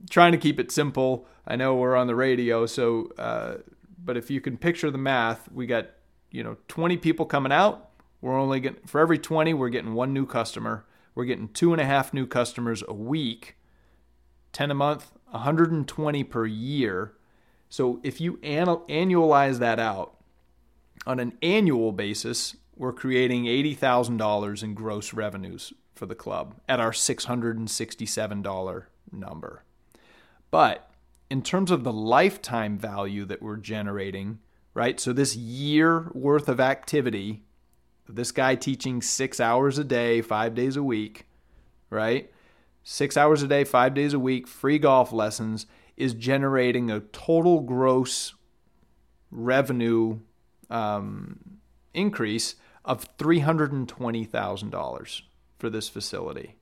trying 0.08 0.30
to 0.30 0.38
keep 0.38 0.60
it 0.60 0.70
simple. 0.70 1.26
I 1.44 1.56
know 1.56 1.74
we're 1.74 1.96
on 1.96 2.06
the 2.06 2.14
radio, 2.14 2.66
so 2.66 3.10
uh, 3.18 3.56
but 4.02 4.16
if 4.16 4.30
you 4.30 4.40
can 4.40 4.56
picture 4.56 4.90
the 4.92 4.98
math, 4.98 5.50
we 5.50 5.66
got 5.66 5.88
you 6.30 6.44
know 6.44 6.56
20 6.68 6.96
people 6.98 7.26
coming 7.26 7.50
out. 7.50 7.90
We're 8.20 8.38
only 8.38 8.60
getting 8.60 8.86
for 8.86 9.00
every 9.00 9.18
20, 9.18 9.54
we're 9.54 9.70
getting 9.70 9.94
one 9.94 10.12
new 10.12 10.24
customer. 10.24 10.86
We're 11.16 11.24
getting 11.24 11.48
two 11.48 11.72
and 11.72 11.80
a 11.80 11.84
half 11.84 12.14
new 12.14 12.26
customers 12.26 12.84
a 12.86 12.92
week, 12.92 13.56
10 14.52 14.70
a 14.70 14.74
month, 14.74 15.12
120 15.30 16.24
per 16.24 16.46
year. 16.46 17.14
So 17.68 18.00
if 18.02 18.20
you 18.20 18.34
annualize 18.38 19.58
that 19.58 19.80
out 19.80 20.15
on 21.06 21.20
an 21.20 21.38
annual 21.42 21.92
basis, 21.92 22.56
we're 22.74 22.92
creating 22.92 23.44
$80,000 23.44 24.62
in 24.62 24.74
gross 24.74 25.14
revenues 25.14 25.72
for 25.94 26.06
the 26.06 26.14
club 26.14 26.56
at 26.68 26.80
our 26.80 26.90
$667 26.90 28.84
number. 29.12 29.62
But 30.50 30.90
in 31.30 31.42
terms 31.42 31.70
of 31.70 31.84
the 31.84 31.92
lifetime 31.92 32.78
value 32.78 33.24
that 33.24 33.42
we're 33.42 33.56
generating, 33.56 34.38
right? 34.74 35.00
So 35.00 35.12
this 35.12 35.36
year 35.36 36.10
worth 36.12 36.48
of 36.48 36.60
activity, 36.60 37.42
this 38.08 38.30
guy 38.30 38.54
teaching 38.54 39.02
six 39.02 39.40
hours 39.40 39.78
a 39.78 39.84
day, 39.84 40.20
five 40.20 40.54
days 40.54 40.76
a 40.76 40.82
week, 40.82 41.26
right? 41.90 42.30
Six 42.84 43.16
hours 43.16 43.42
a 43.42 43.48
day, 43.48 43.64
five 43.64 43.94
days 43.94 44.12
a 44.12 44.18
week, 44.18 44.46
free 44.46 44.78
golf 44.78 45.12
lessons 45.12 45.66
is 45.96 46.14
generating 46.14 46.90
a 46.90 47.00
total 47.00 47.60
gross 47.60 48.34
revenue 49.30 50.20
um, 50.70 51.58
increase 51.94 52.56
of 52.84 53.16
$320,000 53.18 55.22
for 55.58 55.70
this 55.70 55.88
facility. 55.88 56.56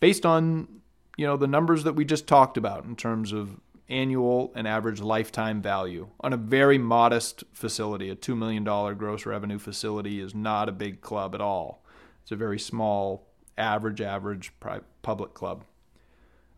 Based 0.00 0.26
on 0.26 0.80
you 1.18 1.26
know 1.26 1.36
the 1.36 1.46
numbers 1.46 1.84
that 1.84 1.94
we 1.94 2.06
just 2.06 2.26
talked 2.26 2.56
about 2.56 2.84
in 2.84 2.96
terms 2.96 3.32
of 3.32 3.60
annual 3.88 4.52
and 4.54 4.66
average 4.66 5.00
lifetime 5.00 5.60
value. 5.60 6.08
On 6.20 6.32
a 6.32 6.38
very 6.38 6.78
modest 6.78 7.44
facility 7.52 8.08
a 8.08 8.16
$2 8.16 8.36
million 8.36 8.64
gross 8.64 9.26
revenue 9.26 9.58
facility 9.58 10.20
is 10.20 10.34
not 10.34 10.68
a 10.68 10.72
big 10.72 11.02
club 11.02 11.34
at 11.34 11.42
all. 11.42 11.84
It's 12.22 12.32
a 12.32 12.36
very 12.36 12.58
small 12.58 13.28
average 13.58 14.00
average 14.00 14.52
public 15.02 15.34
club. 15.34 15.64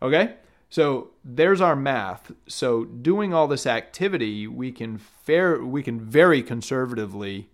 Okay 0.01 0.35
so 0.69 1.11
there's 1.23 1.61
our 1.61 1.75
math 1.75 2.31
so 2.47 2.85
doing 2.85 3.33
all 3.33 3.47
this 3.47 3.65
activity 3.65 4.47
we 4.47 4.71
can 4.71 4.97
fair 4.97 5.63
we 5.63 5.83
can 5.83 5.99
very 5.99 6.41
conservatively 6.41 7.49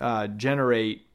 uh, 0.00 0.26
generate 0.26 1.06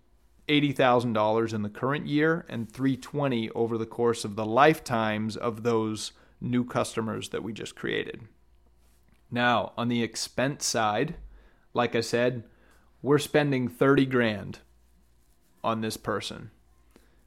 $80,000 0.47 1.53
in 1.53 1.61
the 1.61 1.69
current 1.69 2.07
year 2.07 2.45
and 2.49 2.69
320 2.69 3.49
over 3.51 3.77
the 3.77 3.85
course 3.85 4.25
of 4.25 4.35
the 4.35 4.45
lifetimes 4.45 5.37
of 5.37 5.63
those 5.63 6.11
new 6.41 6.65
customers 6.65 7.29
that 7.29 7.43
we 7.43 7.53
just 7.53 7.75
created. 7.75 8.21
Now, 9.29 9.71
on 9.77 9.87
the 9.87 10.03
expense 10.03 10.65
side, 10.65 11.15
like 11.73 11.95
I 11.95 12.01
said, 12.01 12.43
we're 13.01 13.19
spending 13.19 13.69
30 13.69 14.05
grand 14.07 14.59
on 15.63 15.81
this 15.81 15.95
person. 15.95 16.51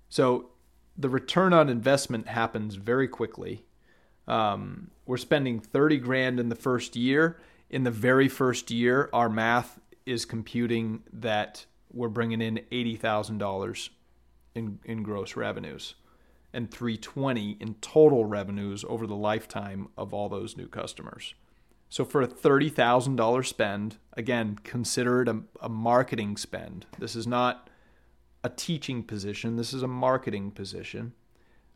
So 0.08 0.50
the 0.96 1.08
return 1.08 1.52
on 1.52 1.68
investment 1.68 2.28
happens 2.28 2.74
very 2.74 3.08
quickly. 3.08 3.63
Um, 4.26 4.90
we're 5.06 5.16
spending 5.16 5.60
30 5.60 5.98
grand 5.98 6.40
in 6.40 6.48
the 6.48 6.56
first 6.56 6.96
year. 6.96 7.38
In 7.70 7.84
the 7.84 7.90
very 7.90 8.28
first 8.28 8.70
year, 8.70 9.10
our 9.12 9.28
math 9.28 9.80
is 10.06 10.24
computing 10.24 11.02
that 11.12 11.66
we're 11.92 12.08
bringing 12.08 12.40
in 12.40 12.60
$80,000 12.70 13.88
in, 14.54 14.78
in 14.84 15.02
gross 15.02 15.36
revenues 15.36 15.94
and 16.52 16.70
320 16.70 17.56
in 17.60 17.74
total 17.74 18.24
revenues 18.24 18.84
over 18.88 19.06
the 19.06 19.16
lifetime 19.16 19.88
of 19.98 20.14
all 20.14 20.28
those 20.28 20.56
new 20.56 20.68
customers. 20.68 21.34
So 21.88 22.04
for 22.04 22.22
a 22.22 22.28
$30,000 22.28 23.46
spend, 23.46 23.96
again, 24.14 24.58
consider 24.62 25.22
it 25.22 25.28
a, 25.28 25.42
a, 25.60 25.68
marketing 25.68 26.36
spend. 26.36 26.86
This 26.98 27.16
is 27.16 27.26
not 27.26 27.68
a 28.42 28.48
teaching 28.48 29.02
position, 29.02 29.56
this 29.56 29.72
is 29.72 29.82
a 29.82 29.88
marketing 29.88 30.52
position. 30.52 31.12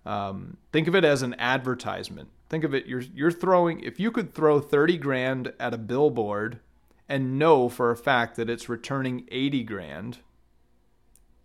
Um, 0.06 0.56
think 0.72 0.86
of 0.86 0.94
it 0.94 1.04
as 1.04 1.22
an 1.22 1.34
advertisement. 1.38 2.28
Think 2.48 2.64
of 2.64 2.74
it 2.74 2.86
you're 2.86 3.02
you're 3.14 3.30
throwing 3.30 3.80
if 3.80 4.00
you 4.00 4.10
could 4.10 4.34
throw 4.34 4.60
30 4.60 4.96
grand 4.98 5.52
at 5.60 5.74
a 5.74 5.78
billboard 5.78 6.60
and 7.08 7.38
know 7.38 7.68
for 7.68 7.90
a 7.90 7.96
fact 7.96 8.36
that 8.36 8.50
it's 8.50 8.68
returning 8.68 9.26
80 9.30 9.62
grand, 9.64 10.18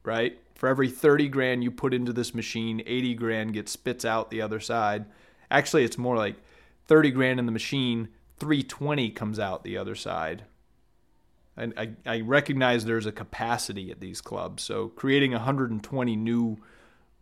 right? 0.04 0.38
For 0.56 0.70
every 0.70 0.90
30 0.90 1.30
grand 1.30 1.64
you 1.64 1.72
put 1.72 1.94
into 1.94 2.14
this 2.14 2.34
machine, 2.34 2.82
80 2.86 3.16
grand 3.16 3.54
gets 3.54 3.72
spits 3.72 4.06
out 4.06 4.30
the 4.30 4.42
other 4.42 4.60
side. 4.60 5.06
Actually, 5.50 5.84
it's 5.84 5.98
more 5.98 6.18
like 6.18 6.36
30 6.88 7.12
grand 7.12 7.40
in 7.40 7.46
the 7.46 7.52
machine, 7.52 8.10
320 8.38 9.10
comes 9.12 9.40
out 9.40 9.64
the 9.64 9.78
other 9.78 9.96
side. 9.96 10.44
And 11.56 11.74
I, 11.78 11.92
I 12.06 12.22
recognize 12.22 12.84
there's 12.84 13.06
a 13.06 13.12
capacity 13.12 13.92
at 13.92 14.00
these 14.00 14.22
clubs. 14.22 14.64
So 14.64 14.90
creating 14.90 15.32
120 15.34 16.16
new 16.16 16.58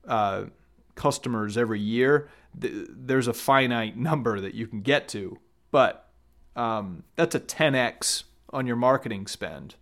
uh, 0.07 0.45
customers 0.95 1.57
every 1.57 1.79
year, 1.79 2.29
th- 2.59 2.87
there's 2.89 3.27
a 3.27 3.33
finite 3.33 3.97
number 3.97 4.39
that 4.39 4.53
you 4.53 4.67
can 4.67 4.81
get 4.81 5.07
to. 5.09 5.39
But 5.71 6.09
um, 6.55 7.03
that's 7.15 7.35
a 7.35 7.39
10x 7.39 8.23
on 8.51 8.67
your 8.67 8.75
marketing 8.75 9.27
spend. 9.27 9.75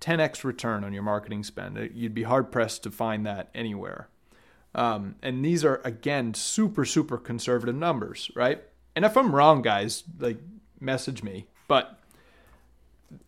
10x 0.00 0.42
return 0.44 0.84
on 0.84 0.92
your 0.92 1.02
marketing 1.02 1.44
spend. 1.44 1.78
Uh, 1.78 1.82
you'd 1.92 2.14
be 2.14 2.24
hard 2.24 2.50
pressed 2.50 2.82
to 2.82 2.90
find 2.90 3.24
that 3.26 3.50
anywhere. 3.54 4.08
Um, 4.74 5.16
and 5.22 5.44
these 5.44 5.64
are 5.64 5.80
again 5.84 6.32
super 6.34 6.84
super 6.84 7.18
conservative 7.18 7.76
numbers, 7.76 8.30
right? 8.34 8.62
And 8.96 9.04
if 9.04 9.16
I'm 9.16 9.34
wrong, 9.34 9.62
guys, 9.62 10.02
like 10.18 10.38
message 10.80 11.22
me. 11.22 11.46
But 11.68 11.98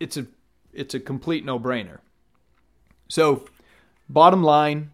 it's 0.00 0.16
a 0.16 0.26
it's 0.72 0.94
a 0.94 1.00
complete 1.00 1.44
no 1.44 1.60
brainer. 1.60 1.98
So, 3.08 3.46
bottom 4.08 4.42
line, 4.42 4.90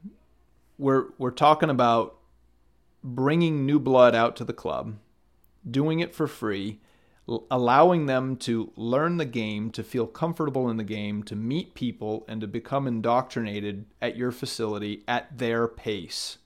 we're 0.81 1.07
we're 1.19 1.31
talking 1.31 1.71
about 1.71 2.17
bringing 3.05 3.67
new 3.67 3.79
blood 3.79 4.15
out 4.15 4.35
to 4.37 4.45
the 4.45 4.53
club, 4.53 4.97
doing 5.69 6.01
it 6.01 6.15
for 6.15 6.27
free, 6.27 6.81
allowing 7.51 8.07
them 8.07 8.37
to 8.37 8.73
learn 8.77 9.19
the 9.19 9.25
game, 9.25 9.71
to 9.71 9.85
feel 9.85 10.07
comfortable 10.07 10.69
in 10.71 10.77
the 10.77 10.85
game, 10.85 11.23
to 11.25 11.37
meet 11.37 11.75
people, 11.75 12.25
and 12.29 12.41
to 12.41 12.47
become 12.47 12.87
indoctrinated 12.87 13.87
at 14.01 14.17
your 14.17 14.33
facility 14.33 15.05
at 15.07 15.39
their 15.39 15.69
pace. 15.69 16.39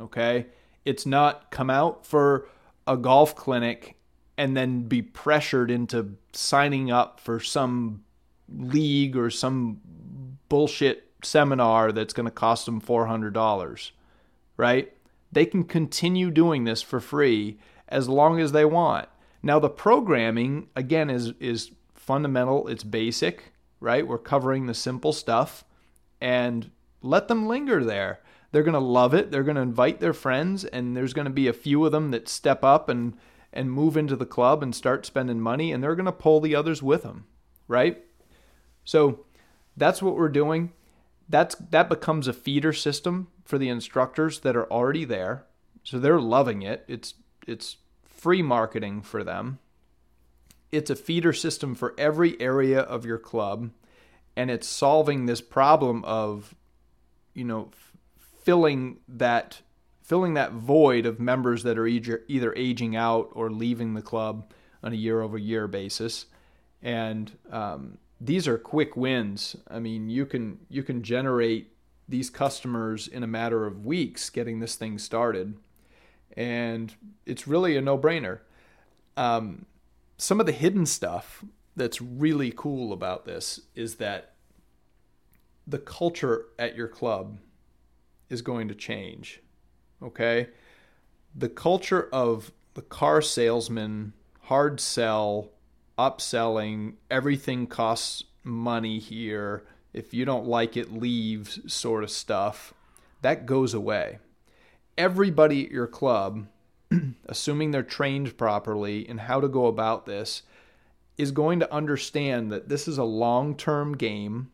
Okay? 0.00 0.46
It's 0.84 1.06
not 1.06 1.50
come 1.50 1.70
out 1.70 2.06
for 2.06 2.48
a 2.86 2.96
golf 2.96 3.34
clinic 3.34 3.96
and 4.38 4.56
then 4.56 4.82
be 4.82 5.02
pressured 5.02 5.70
into 5.70 6.16
signing 6.32 6.90
up 6.90 7.20
for 7.20 7.40
some 7.40 8.04
league 8.48 9.16
or 9.16 9.28
some 9.28 9.80
bullshit 10.48 11.09
seminar 11.22 11.92
that's 11.92 12.12
going 12.12 12.26
to 12.26 12.30
cost 12.30 12.66
them 12.66 12.80
$400, 12.80 13.90
right? 14.56 14.92
They 15.32 15.46
can 15.46 15.64
continue 15.64 16.30
doing 16.30 16.64
this 16.64 16.82
for 16.82 17.00
free 17.00 17.58
as 17.88 18.08
long 18.08 18.40
as 18.40 18.52
they 18.52 18.64
want. 18.64 19.08
Now 19.42 19.58
the 19.58 19.70
programming 19.70 20.68
again 20.76 21.10
is 21.10 21.32
is 21.40 21.72
fundamental, 21.94 22.68
it's 22.68 22.84
basic, 22.84 23.52
right? 23.78 24.06
We're 24.06 24.18
covering 24.18 24.66
the 24.66 24.74
simple 24.74 25.12
stuff 25.12 25.64
and 26.20 26.70
let 27.02 27.28
them 27.28 27.46
linger 27.46 27.84
there. 27.84 28.20
They're 28.52 28.62
going 28.62 28.74
to 28.74 28.80
love 28.80 29.14
it. 29.14 29.30
They're 29.30 29.44
going 29.44 29.56
to 29.56 29.62
invite 29.62 30.00
their 30.00 30.12
friends 30.12 30.64
and 30.64 30.96
there's 30.96 31.14
going 31.14 31.26
to 31.26 31.30
be 31.30 31.46
a 31.46 31.52
few 31.52 31.84
of 31.86 31.92
them 31.92 32.10
that 32.10 32.28
step 32.28 32.64
up 32.64 32.88
and 32.88 33.16
and 33.52 33.70
move 33.70 33.96
into 33.96 34.14
the 34.14 34.26
club 34.26 34.62
and 34.62 34.74
start 34.74 35.04
spending 35.06 35.40
money 35.40 35.72
and 35.72 35.82
they're 35.82 35.96
going 35.96 36.06
to 36.06 36.12
pull 36.12 36.40
the 36.40 36.54
others 36.54 36.82
with 36.82 37.02
them, 37.02 37.26
right? 37.66 38.04
So 38.84 39.24
that's 39.76 40.02
what 40.02 40.16
we're 40.16 40.28
doing. 40.28 40.72
That's 41.30 41.54
that 41.54 41.88
becomes 41.88 42.26
a 42.26 42.32
feeder 42.32 42.72
system 42.72 43.28
for 43.44 43.56
the 43.56 43.68
instructors 43.68 44.40
that 44.40 44.56
are 44.56 44.70
already 44.70 45.04
there. 45.04 45.46
So 45.84 45.98
they're 45.98 46.20
loving 46.20 46.62
it. 46.62 46.84
It's 46.88 47.14
it's 47.46 47.76
free 48.04 48.42
marketing 48.42 49.02
for 49.02 49.22
them. 49.24 49.60
It's 50.72 50.90
a 50.90 50.96
feeder 50.96 51.32
system 51.32 51.74
for 51.74 51.94
every 51.96 52.40
area 52.40 52.80
of 52.80 53.06
your 53.06 53.18
club, 53.18 53.70
and 54.36 54.50
it's 54.50 54.68
solving 54.68 55.26
this 55.26 55.40
problem 55.40 56.04
of, 56.04 56.54
you 57.32 57.44
know, 57.44 57.70
filling 58.44 58.98
that 59.08 59.62
filling 60.10 60.34
that 60.34 60.50
void 60.50 61.06
of 61.06 61.20
members 61.20 61.62
that 61.62 61.78
are 61.78 61.86
either, 61.86 62.24
either 62.26 62.52
aging 62.56 62.96
out 62.96 63.30
or 63.32 63.48
leaving 63.48 63.94
the 63.94 64.02
club 64.02 64.52
on 64.82 64.92
a 64.92 64.96
year 64.96 65.22
over 65.22 65.38
year 65.38 65.68
basis. 65.68 66.26
And 66.82 67.30
um, 67.52 67.98
these 68.20 68.46
are 68.46 68.58
quick 68.58 68.96
wins. 68.96 69.56
I 69.68 69.78
mean, 69.78 70.10
you 70.10 70.26
can 70.26 70.58
you 70.68 70.82
can 70.82 71.02
generate 71.02 71.72
these 72.08 72.28
customers 72.28 73.06
in 73.06 73.22
a 73.22 73.26
matter 73.26 73.66
of 73.66 73.84
weeks 73.86 74.30
getting 74.30 74.60
this 74.60 74.74
thing 74.74 74.98
started 74.98 75.56
and 76.36 76.94
it's 77.26 77.46
really 77.46 77.76
a 77.76 77.80
no-brainer. 77.80 78.40
Um, 79.16 79.66
some 80.16 80.40
of 80.40 80.46
the 80.46 80.52
hidden 80.52 80.86
stuff 80.86 81.44
that's 81.76 82.00
really 82.00 82.52
cool 82.54 82.92
about 82.92 83.24
this 83.24 83.60
is 83.74 83.96
that 83.96 84.34
the 85.66 85.78
culture 85.78 86.46
at 86.58 86.76
your 86.76 86.88
club 86.88 87.38
is 88.28 88.42
going 88.42 88.68
to 88.68 88.74
change. 88.74 89.40
Okay? 90.02 90.48
The 91.34 91.48
culture 91.48 92.08
of 92.12 92.52
the 92.74 92.82
car 92.82 93.22
salesman, 93.22 94.12
hard 94.42 94.80
sell, 94.80 95.50
upselling, 95.98 96.94
everything 97.10 97.66
costs 97.66 98.24
money 98.44 98.98
here. 98.98 99.64
If 99.92 100.14
you 100.14 100.24
don't 100.24 100.46
like 100.46 100.76
it, 100.76 100.92
leave 100.92 101.58
sort 101.66 102.04
of 102.04 102.10
stuff. 102.10 102.74
That 103.22 103.46
goes 103.46 103.74
away 103.74 104.18
everybody 105.00 105.64
at 105.64 105.72
your 105.72 105.86
club, 105.86 106.46
assuming 107.26 107.70
they're 107.70 107.82
trained 107.82 108.36
properly 108.36 109.08
in 109.08 109.16
how 109.16 109.40
to 109.40 109.48
go 109.48 109.64
about 109.66 110.04
this, 110.04 110.42
is 111.16 111.32
going 111.32 111.58
to 111.58 111.72
understand 111.72 112.52
that 112.52 112.68
this 112.68 112.86
is 112.86 112.98
a 112.98 113.04
long 113.04 113.56
term 113.56 113.96
game. 113.96 114.50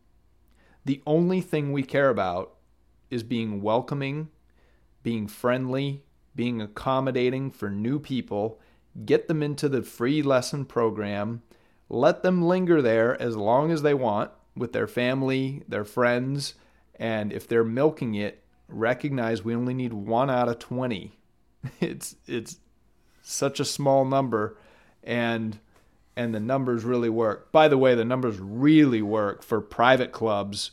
The 0.85 1.03
only 1.05 1.40
thing 1.40 1.72
we 1.72 1.83
care 1.83 2.11
about 2.11 2.55
is 3.11 3.25
being 3.25 3.61
welcoming, 3.61 4.29
being 5.03 5.27
friendly, 5.27 6.05
being 6.37 6.62
accommodating 6.62 7.51
for 7.51 7.68
new 7.68 7.99
people, 7.99 8.61
get 9.05 9.29
them 9.29 9.43
into 9.43 9.69
the 9.69 9.83
free 9.83 10.23
lesson 10.23 10.65
program, 10.65 11.43
let 11.89 12.23
them 12.23 12.43
linger 12.43 12.81
there 12.81 13.21
as 13.21 13.37
long 13.37 13.71
as 13.71 13.83
they 13.83 13.95
want 13.95 14.31
with 14.57 14.73
their 14.73 14.87
family, 14.87 15.63
their 15.69 15.85
friends, 15.85 16.55
and 16.99 17.33
if 17.33 17.47
they're 17.47 17.65
milking 17.65 18.15
it, 18.15 18.43
recognize 18.69 19.45
we 19.45 19.55
only 19.55 19.75
need 19.75 19.93
one 19.93 20.31
out 20.31 20.49
of 20.49 20.59
20. 20.59 21.13
It's 21.81 22.15
it's 22.29 22.59
such 23.23 23.59
a 23.59 23.65
small 23.65 24.05
number 24.05 24.57
and 25.03 25.59
and 26.17 26.35
the 26.35 26.41
numbers 26.41 26.85
really 26.85 27.11
work. 27.11 27.51
By 27.53 27.69
the 27.69 27.77
way, 27.77 27.95
the 27.95 28.05
numbers 28.05 28.39
really 28.39 29.03
work 29.03 29.43
for 29.43 29.61
private 29.61 30.13
clubs 30.13 30.71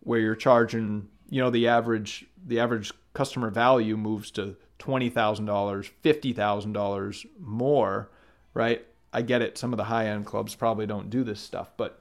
where 0.00 0.20
you're 0.20 0.36
charging, 0.36 1.08
you 1.28 1.40
know, 1.40 1.50
the 1.50 1.68
average 1.68 2.26
the 2.46 2.60
average 2.60 2.92
customer 3.12 3.50
value 3.50 3.96
moves 3.96 4.30
to 4.30 4.56
$20,000, 4.78 5.90
$50,000 6.04 7.26
more, 7.40 8.10
right? 8.54 8.86
I 9.12 9.22
get 9.22 9.42
it. 9.42 9.56
Some 9.58 9.72
of 9.72 9.78
the 9.78 9.84
high 9.84 10.08
end 10.08 10.26
clubs 10.26 10.54
probably 10.54 10.86
don't 10.86 11.10
do 11.10 11.24
this 11.24 11.40
stuff, 11.40 11.70
but 11.76 11.98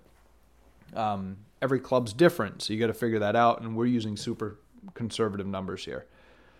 um, 0.94 1.38
every 1.62 1.80
club's 1.80 2.14
different. 2.14 2.62
So 2.62 2.74
you 2.74 2.80
got 2.80 2.88
to 2.88 2.94
figure 2.94 3.20
that 3.20 3.36
out. 3.36 3.62
And 3.62 3.76
we're 3.76 3.86
using 3.86 4.18
super 4.18 4.60
conservative 4.94 5.48
numbers 5.48 5.86
here. 5.86 6.06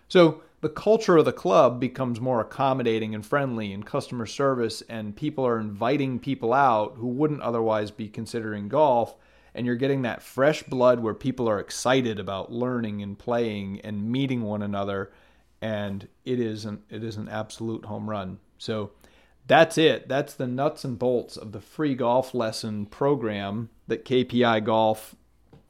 So 0.08 0.42
the 0.60 0.68
culture 0.68 1.16
of 1.16 1.24
the 1.24 1.32
club 1.32 1.78
becomes 1.78 2.20
more 2.20 2.40
accommodating 2.40 3.14
and 3.14 3.24
friendly 3.24 3.72
and 3.72 3.84
customer 3.84 4.26
service, 4.26 4.82
and 4.88 5.14
people 5.14 5.46
are 5.46 5.60
inviting 5.60 6.18
people 6.18 6.52
out 6.52 6.94
who 6.96 7.08
wouldn't 7.08 7.42
otherwise 7.42 7.90
be 7.90 8.08
considering 8.08 8.68
golf. 8.68 9.14
And 9.56 9.66
you're 9.66 9.74
getting 9.74 10.02
that 10.02 10.22
fresh 10.22 10.62
blood 10.62 11.00
where 11.00 11.14
people 11.14 11.48
are 11.48 11.58
excited 11.58 12.20
about 12.20 12.52
learning 12.52 13.02
and 13.02 13.18
playing 13.18 13.80
and 13.80 14.10
meeting 14.10 14.42
one 14.42 14.62
another, 14.62 15.10
and 15.60 16.06
it 16.24 16.38
is 16.38 16.64
an 16.64 16.82
it 16.90 17.02
is 17.02 17.16
an 17.16 17.28
absolute 17.28 17.86
home 17.86 18.08
run. 18.08 18.38
So 18.58 18.92
that's 19.46 19.78
it. 19.78 20.08
That's 20.08 20.34
the 20.34 20.46
nuts 20.46 20.84
and 20.84 20.98
bolts 20.98 21.36
of 21.36 21.52
the 21.52 21.60
free 21.60 21.94
golf 21.94 22.34
lesson 22.34 22.86
program 22.86 23.70
that 23.86 24.04
KPI 24.04 24.64
Golf 24.64 25.14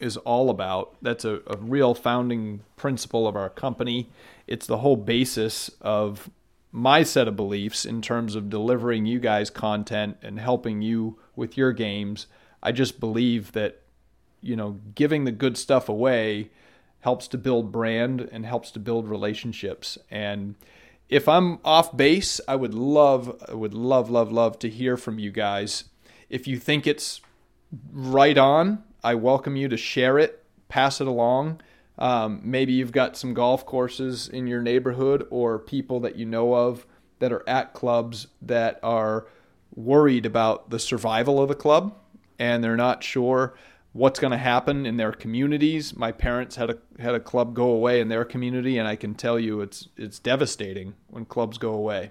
is 0.00 0.16
all 0.18 0.50
about. 0.50 0.96
That's 1.02 1.24
a, 1.24 1.40
a 1.46 1.56
real 1.58 1.94
founding 1.94 2.62
principle 2.76 3.26
of 3.26 3.36
our 3.36 3.50
company. 3.50 4.10
It's 4.46 4.66
the 4.66 4.78
whole 4.78 4.96
basis 4.96 5.70
of 5.80 6.30
my 6.72 7.02
set 7.02 7.28
of 7.28 7.36
beliefs 7.36 7.84
in 7.84 8.02
terms 8.02 8.34
of 8.34 8.50
delivering 8.50 9.06
you 9.06 9.18
guys 9.18 9.48
content 9.50 10.16
and 10.22 10.38
helping 10.38 10.82
you 10.82 11.18
with 11.34 11.56
your 11.56 11.72
games. 11.72 12.26
I 12.62 12.72
just 12.72 13.00
believe 13.00 13.52
that, 13.52 13.82
you 14.40 14.56
know, 14.56 14.80
giving 14.94 15.24
the 15.24 15.32
good 15.32 15.56
stuff 15.56 15.88
away 15.88 16.50
helps 17.00 17.28
to 17.28 17.38
build 17.38 17.70
brand 17.70 18.28
and 18.32 18.44
helps 18.44 18.70
to 18.72 18.80
build 18.80 19.08
relationships. 19.08 19.96
And 20.10 20.56
if 21.08 21.28
I'm 21.28 21.58
off 21.64 21.96
base, 21.96 22.40
I 22.48 22.56
would 22.56 22.74
love, 22.74 23.40
I 23.48 23.54
would 23.54 23.74
love, 23.74 24.10
love, 24.10 24.32
love 24.32 24.58
to 24.60 24.68
hear 24.68 24.96
from 24.96 25.18
you 25.18 25.30
guys. 25.30 25.84
If 26.28 26.48
you 26.48 26.58
think 26.58 26.86
it's 26.86 27.20
right 27.92 28.36
on, 28.36 28.82
I 29.04 29.14
welcome 29.14 29.54
you 29.54 29.68
to 29.68 29.76
share 29.76 30.18
it, 30.18 30.42
pass 30.68 31.00
it 31.00 31.06
along. 31.06 31.60
Um, 31.98 32.40
maybe 32.42 32.72
you've 32.72 32.92
got 32.92 33.16
some 33.16 33.34
golf 33.34 33.64
courses 33.64 34.28
in 34.28 34.46
your 34.46 34.60
neighborhood 34.60 35.26
or 35.30 35.58
people 35.58 36.00
that 36.00 36.16
you 36.16 36.26
know 36.26 36.54
of 36.54 36.86
that 37.20 37.32
are 37.32 37.48
at 37.48 37.72
clubs 37.72 38.26
that 38.42 38.80
are 38.82 39.26
worried 39.74 40.26
about 40.26 40.70
the 40.70 40.78
survival 40.78 41.40
of 41.40 41.48
the 41.48 41.54
club 41.54 41.94
and 42.38 42.62
they're 42.62 42.76
not 42.76 43.02
sure 43.02 43.54
what's 43.92 44.20
going 44.20 44.30
to 44.30 44.36
happen 44.36 44.84
in 44.84 44.98
their 44.98 45.12
communities. 45.12 45.96
My 45.96 46.12
parents 46.12 46.56
had 46.56 46.70
a 46.70 46.78
had 46.98 47.14
a 47.14 47.20
club 47.20 47.54
go 47.54 47.70
away 47.70 48.00
in 48.00 48.08
their 48.08 48.24
community, 48.24 48.78
and 48.78 48.86
I 48.86 48.96
can 48.96 49.14
tell 49.14 49.38
you 49.38 49.60
it's 49.60 49.88
it's 49.96 50.18
devastating 50.18 50.94
when 51.08 51.24
clubs 51.24 51.58
go 51.58 51.72
away. 51.72 52.10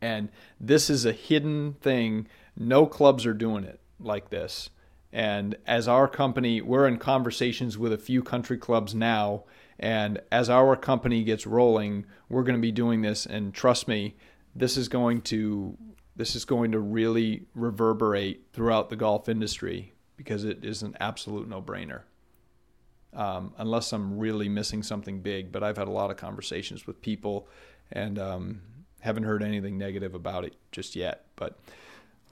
And 0.00 0.30
this 0.60 0.90
is 0.90 1.04
a 1.04 1.12
hidden 1.12 1.74
thing. 1.80 2.28
No 2.56 2.86
clubs 2.86 3.26
are 3.26 3.34
doing 3.34 3.64
it 3.64 3.80
like 4.00 4.30
this. 4.30 4.70
And 5.12 5.56
as 5.66 5.88
our 5.88 6.08
company, 6.08 6.60
we're 6.60 6.86
in 6.86 6.98
conversations 6.98 7.78
with 7.78 7.92
a 7.92 7.98
few 7.98 8.22
country 8.22 8.58
clubs 8.58 8.94
now. 8.94 9.44
And 9.78 10.20
as 10.30 10.50
our 10.50 10.76
company 10.76 11.24
gets 11.24 11.46
rolling, 11.46 12.06
we're 12.28 12.42
going 12.42 12.56
to 12.56 12.60
be 12.60 12.72
doing 12.72 13.02
this. 13.02 13.24
And 13.24 13.54
trust 13.54 13.88
me, 13.88 14.16
this 14.54 14.76
is 14.76 14.88
going 14.88 15.22
to 15.22 15.76
this 16.16 16.34
is 16.34 16.44
going 16.44 16.72
to 16.72 16.80
really 16.80 17.46
reverberate 17.54 18.46
throughout 18.52 18.88
the 18.88 18.96
golf 18.96 19.28
industry 19.28 19.92
because 20.16 20.44
it 20.44 20.64
is 20.64 20.82
an 20.82 20.96
absolute 20.98 21.48
no 21.48 21.60
brainer. 21.60 22.02
Um, 23.12 23.54
unless 23.58 23.92
I'm 23.92 24.18
really 24.18 24.48
missing 24.48 24.82
something 24.82 25.20
big, 25.20 25.52
but 25.52 25.62
I've 25.62 25.76
had 25.76 25.88
a 25.88 25.92
lot 25.92 26.10
of 26.10 26.16
conversations 26.16 26.86
with 26.86 27.00
people 27.00 27.48
and 27.92 28.18
um, 28.18 28.60
haven't 29.00 29.22
heard 29.22 29.42
anything 29.42 29.78
negative 29.78 30.14
about 30.14 30.44
it 30.44 30.54
just 30.72 30.96
yet. 30.96 31.24
But 31.36 31.58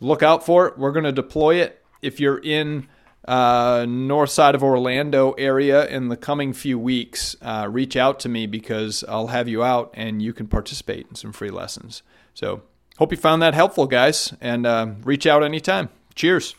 look 0.00 0.22
out 0.22 0.44
for 0.44 0.66
it. 0.66 0.78
We're 0.78 0.92
going 0.92 1.04
to 1.04 1.12
deploy 1.12 1.56
it. 1.56 1.82
If 2.02 2.20
you're 2.20 2.38
in 2.38 2.88
uh, 3.26 3.86
north 3.88 4.30
side 4.30 4.54
of 4.54 4.62
Orlando 4.62 5.32
area 5.32 5.86
in 5.86 6.08
the 6.08 6.16
coming 6.16 6.52
few 6.52 6.78
weeks, 6.78 7.36
uh, 7.40 7.66
reach 7.70 7.96
out 7.96 8.20
to 8.20 8.28
me 8.28 8.46
because 8.46 9.04
I'll 9.08 9.28
have 9.28 9.48
you 9.48 9.62
out 9.62 9.90
and 9.94 10.20
you 10.20 10.32
can 10.34 10.46
participate 10.46 11.06
in 11.08 11.14
some 11.14 11.32
free 11.32 11.50
lessons. 11.50 12.02
So 12.34 12.62
hope 12.98 13.10
you 13.10 13.16
found 13.16 13.42
that 13.42 13.54
helpful, 13.54 13.86
guys, 13.86 14.32
and 14.40 14.66
uh, 14.66 14.88
reach 15.02 15.26
out 15.26 15.42
anytime. 15.42 15.88
Cheers. 16.14 16.54